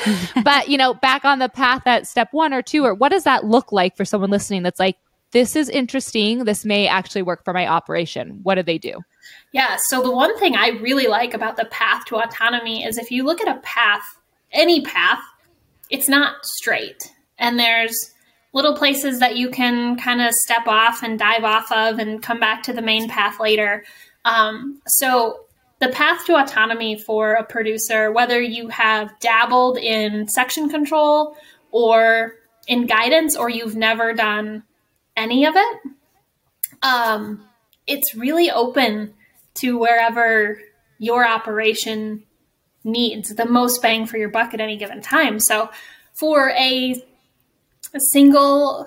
but 0.44 0.68
you 0.68 0.76
know, 0.76 0.92
back 0.92 1.24
on 1.24 1.38
the 1.38 1.48
path 1.48 1.86
at 1.86 2.06
step 2.06 2.28
one 2.32 2.52
or 2.52 2.60
two, 2.60 2.84
or 2.84 2.92
what 2.94 3.08
does 3.08 3.24
that 3.24 3.46
look 3.46 3.72
like 3.72 3.96
for 3.96 4.04
someone 4.04 4.28
listening 4.28 4.62
that's 4.62 4.78
like, 4.78 4.98
this 5.32 5.56
is 5.56 5.70
interesting. 5.70 6.44
This 6.44 6.66
may 6.66 6.86
actually 6.86 7.22
work 7.22 7.42
for 7.42 7.54
my 7.54 7.66
operation. 7.66 8.40
What 8.42 8.56
do 8.56 8.62
they 8.62 8.78
do? 8.78 9.00
Yeah. 9.52 9.78
So 9.88 10.02
the 10.02 10.14
one 10.14 10.38
thing 10.38 10.54
I 10.54 10.70
really 10.82 11.06
like 11.06 11.32
about 11.32 11.56
the 11.56 11.64
path 11.66 12.04
to 12.06 12.16
autonomy 12.16 12.84
is 12.84 12.98
if 12.98 13.10
you 13.10 13.24
look 13.24 13.40
at 13.40 13.56
a 13.56 13.60
path, 13.60 14.02
any 14.52 14.82
path, 14.82 15.22
it's 15.88 16.08
not 16.08 16.44
straight. 16.44 17.10
And 17.38 17.58
there's 17.58 17.96
little 18.52 18.74
places 18.76 19.20
that 19.20 19.36
you 19.36 19.50
can 19.50 19.96
kind 19.96 20.20
of 20.20 20.32
step 20.32 20.66
off 20.66 21.02
and 21.02 21.18
dive 21.18 21.44
off 21.44 21.70
of 21.70 21.98
and 21.98 22.22
come 22.22 22.40
back 22.40 22.62
to 22.64 22.72
the 22.72 22.82
main 22.82 23.08
path 23.08 23.38
later. 23.38 23.84
Um, 24.24 24.80
so, 24.86 25.44
the 25.78 25.88
path 25.88 26.26
to 26.26 26.36
autonomy 26.36 26.98
for 26.98 27.32
a 27.32 27.44
producer, 27.44 28.12
whether 28.12 28.38
you 28.38 28.68
have 28.68 29.18
dabbled 29.18 29.78
in 29.78 30.28
section 30.28 30.68
control 30.68 31.36
or 31.70 32.34
in 32.68 32.84
guidance 32.84 33.34
or 33.34 33.48
you've 33.48 33.76
never 33.76 34.12
done 34.12 34.62
any 35.16 35.46
of 35.46 35.54
it, 35.56 35.78
um, 36.82 37.48
it's 37.86 38.14
really 38.14 38.50
open 38.50 39.14
to 39.54 39.78
wherever 39.78 40.60
your 40.98 41.26
operation 41.26 42.24
needs 42.84 43.34
the 43.34 43.46
most 43.46 43.80
bang 43.80 44.04
for 44.04 44.18
your 44.18 44.28
buck 44.28 44.52
at 44.52 44.60
any 44.60 44.76
given 44.76 45.00
time. 45.00 45.38
So, 45.38 45.70
for 46.12 46.50
a 46.50 47.02
single 47.98 48.86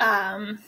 um, 0.00 0.58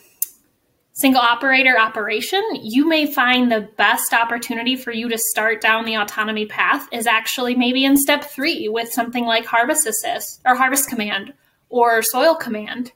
single 0.97 1.21
operator 1.21 1.79
operation, 1.79 2.41
you 2.55 2.87
may 2.87 3.11
find 3.11 3.51
the 3.51 3.69
best 3.77 4.13
opportunity 4.13 4.75
for 4.75 4.91
you 4.91 5.07
to 5.07 5.17
start 5.17 5.61
down 5.61 5.85
the 5.85 5.95
autonomy 5.95 6.47
path 6.47 6.87
is 6.91 7.05
actually 7.05 7.55
maybe 7.55 7.85
in 7.85 7.95
step 7.95 8.23
three 8.23 8.67
with 8.67 8.91
something 8.91 9.23
like 9.25 9.45
Harvest 9.45 9.85
Assist 9.85 10.41
or 10.43 10.55
Harvest 10.55 10.89
Command 10.89 11.33
or 11.69 12.01
Soil 12.01 12.35
Command, 12.35 12.91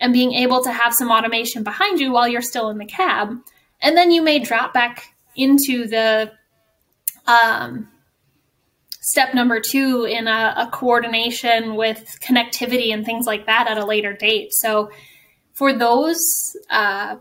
and 0.00 0.12
being 0.12 0.32
able 0.32 0.62
to 0.62 0.72
have 0.72 0.94
some 0.94 1.10
automation 1.10 1.62
behind 1.62 2.00
you 2.00 2.10
while 2.10 2.26
you're 2.26 2.40
still 2.40 2.70
in 2.70 2.78
the 2.78 2.86
cab. 2.86 3.36
And 3.82 3.96
then 3.96 4.10
you 4.10 4.22
may 4.22 4.38
drop 4.38 4.72
back 4.72 5.14
into 5.34 5.86
the 5.86 6.32
um, 7.26 7.88
step 9.06 9.34
number 9.34 9.60
two 9.60 10.04
in 10.04 10.26
a, 10.26 10.54
a, 10.56 10.68
coordination 10.72 11.76
with 11.76 12.18
connectivity 12.20 12.92
and 12.92 13.06
things 13.06 13.24
like 13.24 13.46
that 13.46 13.68
at 13.68 13.78
a 13.78 13.86
later 13.86 14.12
date. 14.12 14.52
So, 14.52 14.90
for 15.52 15.72
those 15.72 16.18
uh, 16.70 17.16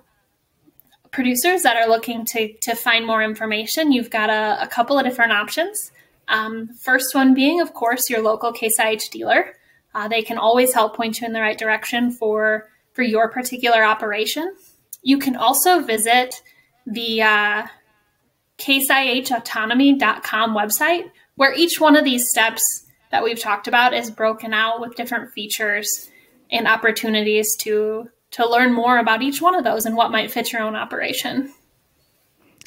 producers 1.11 1.61
that 1.61 1.77
are 1.77 1.87
looking 1.87 2.25
to, 2.25 2.51
to 2.63 2.75
find 2.75 3.05
more 3.05 3.21
information, 3.21 3.91
you've 3.91 4.09
got 4.09 4.31
a, 4.31 4.57
a 4.63 4.67
couple 4.67 4.97
of 4.97 5.05
different 5.05 5.31
options. 5.31 5.91
Um, 6.27 6.69
first 6.81 7.13
one 7.13 7.35
being, 7.35 7.61
of 7.61 7.75
course, 7.75 8.09
your 8.09 8.23
local 8.23 8.51
Case 8.51 8.79
IH 8.79 9.11
dealer. 9.11 9.53
Uh, 9.93 10.07
they 10.07 10.23
can 10.23 10.39
always 10.39 10.73
help 10.73 10.95
point 10.95 11.21
you 11.21 11.27
in 11.27 11.33
the 11.33 11.39
right 11.39 11.57
direction 11.57 12.11
for, 12.11 12.67
for 12.93 13.03
your 13.03 13.29
particular 13.29 13.85
operation. 13.85 14.55
You 15.03 15.19
can 15.19 15.35
also 15.35 15.81
visit 15.81 16.41
the 16.87 17.21
uh, 17.21 17.67
caseihautonomy.com 18.57 20.55
website, 20.55 21.11
where 21.35 21.53
each 21.53 21.79
one 21.79 21.95
of 21.95 22.03
these 22.03 22.29
steps 22.29 22.61
that 23.11 23.23
we've 23.23 23.39
talked 23.39 23.67
about 23.67 23.93
is 23.93 24.09
broken 24.09 24.53
out 24.53 24.81
with 24.81 24.95
different 24.95 25.31
features 25.31 26.09
and 26.51 26.67
opportunities 26.67 27.55
to 27.61 28.09
to 28.31 28.49
learn 28.49 28.73
more 28.73 28.97
about 28.97 29.21
each 29.21 29.41
one 29.41 29.55
of 29.55 29.63
those 29.63 29.85
and 29.85 29.95
what 29.95 30.11
might 30.11 30.31
fit 30.31 30.51
your 30.51 30.61
own 30.61 30.75
operation. 30.75 31.53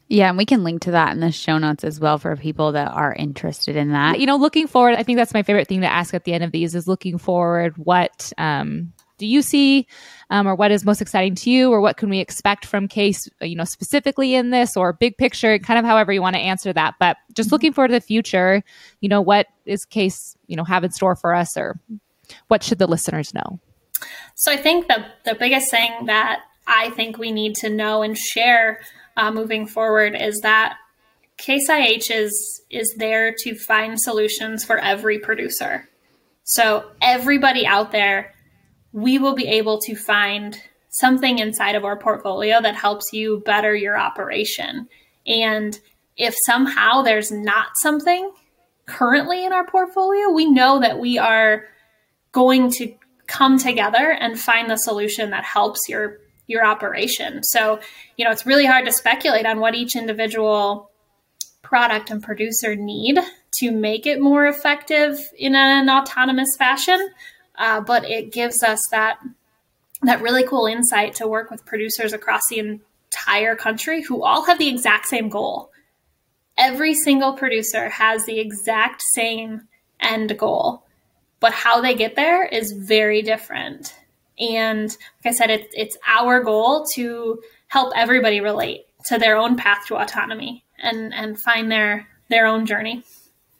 Yeah, 0.09 0.31
and 0.31 0.38
we 0.38 0.46
can 0.46 0.64
link 0.64 0.83
to 0.83 0.92
that 0.92 1.12
in 1.12 1.20
the 1.20 1.31
show 1.31 1.59
notes 1.59 1.85
as 1.85 2.00
well 2.00 2.16
for 2.16 2.35
people 2.37 2.72
that 2.72 2.90
are 2.90 3.12
interested 3.12 3.76
in 3.76 3.92
that. 3.92 4.18
You 4.18 4.26
know, 4.26 4.37
looking 4.37 4.66
forward, 4.66 4.94
I 4.94 5.02
think 5.02 5.18
that's 5.18 5.35
my 5.35 5.42
favorite 5.42 5.68
thing 5.68 5.83
to 5.83 5.92
ask 5.92 6.14
at 6.14 6.24
the 6.24 6.33
end 6.33 6.44
of 6.44 6.52
these 6.52 6.74
is 6.74 6.88
looking 6.88 7.18
forward. 7.18 7.76
What 7.76 8.33
um, 8.38 8.94
do 9.18 9.26
you 9.26 9.42
see 9.42 9.87
um, 10.31 10.46
or 10.46 10.54
what 10.54 10.70
is 10.70 10.85
most 10.85 11.00
exciting 11.00 11.35
to 11.35 11.50
you 11.50 11.70
or 11.70 11.81
what 11.81 11.96
can 11.96 12.09
we 12.09 12.18
expect 12.18 12.64
from 12.64 12.88
case 12.88 13.28
you 13.40 13.57
know 13.57 13.64
specifically 13.64 14.35
in 14.35 14.50
this 14.50 14.76
or 14.76 14.92
big 14.92 15.16
picture 15.16 15.59
kind 15.59 15.78
of 15.78 15.85
however 15.85 16.12
you 16.12 16.22
want 16.22 16.37
to 16.37 16.40
answer 16.40 16.72
that. 16.72 16.94
But 16.98 17.16
just 17.35 17.52
looking 17.52 17.72
forward 17.72 17.88
to 17.88 17.94
the 17.94 18.00
future 18.00 18.62
you 19.00 19.09
know 19.09 19.20
what 19.20 19.46
is 19.66 19.85
case 19.85 20.37
you 20.46 20.57
know 20.57 20.64
have 20.64 20.85
in 20.85 20.90
store 20.90 21.16
for 21.16 21.35
us 21.35 21.57
or 21.57 21.78
what 22.48 22.62
should 22.62 22.78
the 22.78 22.87
listeners 22.87 23.35
know? 23.35 23.61
So 24.35 24.52
i 24.52 24.57
think 24.57 24.88
the, 24.88 25.04
the 25.24 25.35
biggest 25.35 25.70
thing 25.70 26.07
that 26.07 26.40
i 26.66 26.90
think 26.90 27.18
we 27.18 27.33
need 27.33 27.54
to 27.57 27.68
know 27.68 28.02
and 28.02 28.16
share 28.16 28.81
uh, 29.16 29.31
moving 29.33 29.66
forward 29.66 30.14
is 30.14 30.40
that 30.40 30.78
case 31.38 31.68
ih 31.70 32.02
is 32.11 32.62
is 32.68 32.94
there 32.98 33.33
to 33.38 33.54
find 33.54 33.98
solutions 33.98 34.64
for 34.64 34.78
every 34.78 35.18
producer. 35.18 35.88
So 36.44 36.90
everybody 37.00 37.66
out 37.66 37.92
there 37.92 38.35
we 38.92 39.18
will 39.18 39.35
be 39.35 39.46
able 39.46 39.79
to 39.81 39.94
find 39.94 40.61
something 40.90 41.38
inside 41.38 41.74
of 41.74 41.85
our 41.85 41.98
portfolio 41.98 42.61
that 42.61 42.74
helps 42.74 43.12
you 43.12 43.42
better 43.44 43.74
your 43.74 43.98
operation. 43.98 44.88
And 45.27 45.79
if 46.16 46.35
somehow 46.46 47.03
there's 47.03 47.31
not 47.31 47.68
something 47.77 48.33
currently 48.87 49.44
in 49.44 49.53
our 49.53 49.66
portfolio, 49.66 50.31
we 50.31 50.51
know 50.51 50.81
that 50.81 50.98
we 50.98 51.18
are 51.18 51.64
going 52.33 52.70
to 52.72 52.94
come 53.27 53.59
together 53.59 54.11
and 54.11 54.40
find 54.40 54.70
the 54.70 54.77
solution 54.77 55.31
that 55.31 55.44
helps 55.44 55.88
your 55.88 56.18
your 56.46 56.64
operation. 56.64 57.42
So, 57.42 57.79
you 58.16 58.24
know, 58.24 58.31
it's 58.31 58.46
really 58.46 58.64
hard 58.64 58.87
to 58.87 58.92
speculate 58.92 59.44
on 59.44 59.61
what 59.61 59.74
each 59.74 59.94
individual 59.94 60.90
product 61.62 62.11
and 62.11 62.22
producer 62.22 62.74
need 62.74 63.18
to 63.59 63.70
make 63.70 64.07
it 64.07 64.18
more 64.18 64.46
effective 64.46 65.20
in 65.37 65.55
an 65.55 65.90
autonomous 65.90 66.57
fashion 66.57 67.11
uh, 67.59 67.81
but 67.81 68.05
it 68.05 68.33
gives 68.33 68.62
us 68.62 68.81
that 68.90 69.18
that 70.03 70.23
really 70.23 70.44
cool 70.44 70.66
insight 70.66 71.16
to 71.16 71.27
work 71.27 71.51
with 71.51 71.66
producers 71.66 72.12
across 72.12 72.42
the 72.49 72.61
entire 72.61 73.57
country 73.57 74.03
who 74.03 74.23
all 74.23 74.44
have 74.44 74.59
the 74.59 74.68
exact 74.68 75.07
same 75.07 75.29
goal. 75.29 75.71
Every 76.57 76.94
single 76.94 77.33
producer 77.33 77.88
has 77.88 78.25
the 78.25 78.38
exact 78.38 79.03
same 79.14 79.62
end 80.01 80.38
goal, 80.38 80.85
but 81.40 81.53
how 81.53 81.81
they 81.81 81.94
get 81.94 82.14
there 82.14 82.44
is 82.44 82.73
very 82.73 83.23
different. 83.23 83.94
And 84.38 84.88
like 85.25 85.35
I 85.35 85.37
said, 85.37 85.51
it's, 85.51 85.75
it's 85.75 85.97
our 86.07 86.42
goal 86.44 86.87
to 86.94 87.42
help 87.66 87.92
everybody 87.97 88.40
relate 88.40 88.87
to 89.07 89.18
their 89.18 89.37
own 89.37 89.57
path 89.57 89.87
to 89.88 89.97
autonomy 89.97 90.64
and, 90.79 91.12
and 91.12 91.40
find 91.40 91.71
their, 91.71 92.09
their 92.29 92.47
own 92.47 92.66
journey. 92.66 93.03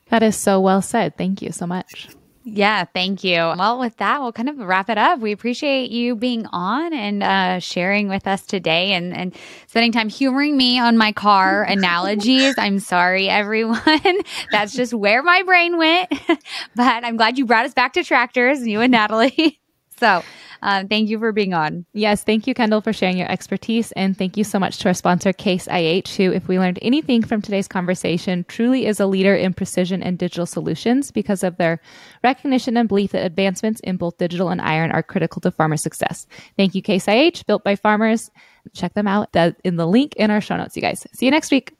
That 0.09 0.23
is 0.23 0.37
so 0.37 0.59
well 0.59 0.81
said. 0.81 1.17
Thank 1.17 1.41
you 1.41 1.51
so 1.51 1.67
much. 1.67 2.07
Yeah, 2.51 2.85
thank 2.85 3.23
you. 3.23 3.35
Well, 3.37 3.79
with 3.79 3.97
that, 3.97 4.21
we'll 4.21 4.33
kind 4.33 4.49
of 4.49 4.57
wrap 4.59 4.89
it 4.89 4.97
up. 4.97 5.19
We 5.19 5.31
appreciate 5.31 5.91
you 5.91 6.15
being 6.15 6.47
on 6.47 6.93
and 6.93 7.23
uh, 7.23 7.59
sharing 7.59 8.09
with 8.09 8.27
us 8.27 8.45
today 8.45 8.93
and, 8.93 9.15
and 9.15 9.35
spending 9.67 9.91
time 9.91 10.09
humoring 10.09 10.57
me 10.57 10.79
on 10.79 10.97
my 10.97 11.11
car 11.11 11.63
analogies. 11.69 12.55
I'm 12.57 12.79
sorry, 12.79 13.29
everyone. 13.29 13.81
That's 14.51 14.73
just 14.73 14.93
where 14.93 15.23
my 15.23 15.43
brain 15.43 15.77
went. 15.77 16.09
but 16.75 17.05
I'm 17.05 17.17
glad 17.17 17.37
you 17.37 17.45
brought 17.45 17.65
us 17.65 17.73
back 17.75 17.93
to 17.93 18.03
tractors, 18.03 18.67
you 18.67 18.81
and 18.81 18.91
Natalie. 18.91 19.58
So, 19.99 20.23
um, 20.61 20.87
thank 20.87 21.09
you 21.09 21.19
for 21.19 21.31
being 21.31 21.53
on. 21.53 21.85
Yes, 21.93 22.23
thank 22.23 22.45
you, 22.47 22.53
Kendall, 22.53 22.81
for 22.81 22.91
sharing 22.91 23.17
your 23.17 23.31
expertise. 23.31 23.91
And 23.93 24.17
thank 24.17 24.35
you 24.35 24.43
so 24.43 24.59
much 24.59 24.79
to 24.79 24.89
our 24.89 24.93
sponsor, 24.93 25.31
Case 25.31 25.67
IH, 25.67 26.15
who, 26.17 26.31
if 26.31 26.47
we 26.47 26.59
learned 26.59 26.79
anything 26.81 27.23
from 27.23 27.41
today's 27.41 27.67
conversation, 27.67 28.45
truly 28.47 28.85
is 28.85 28.99
a 28.99 29.05
leader 29.05 29.35
in 29.35 29.53
precision 29.53 30.03
and 30.03 30.17
digital 30.17 30.45
solutions 30.45 31.11
because 31.11 31.43
of 31.43 31.57
their 31.57 31.79
recognition 32.23 32.75
and 32.77 32.89
belief 32.89 33.11
that 33.11 33.25
advancements 33.25 33.79
in 33.81 33.97
both 33.97 34.17
digital 34.17 34.49
and 34.49 34.61
iron 34.61 34.91
are 34.91 35.03
critical 35.03 35.41
to 35.41 35.51
farmer 35.51 35.77
success. 35.77 36.27
Thank 36.57 36.75
you, 36.75 36.81
Case 36.81 37.07
IH, 37.07 37.43
built 37.47 37.63
by 37.63 37.75
farmers. 37.75 38.29
Check 38.73 38.93
them 38.93 39.07
out 39.07 39.33
in 39.63 39.77
the 39.77 39.87
link 39.87 40.15
in 40.15 40.29
our 40.31 40.41
show 40.41 40.57
notes, 40.57 40.75
you 40.75 40.81
guys. 40.81 41.07
See 41.13 41.25
you 41.25 41.31
next 41.31 41.51
week. 41.51 41.73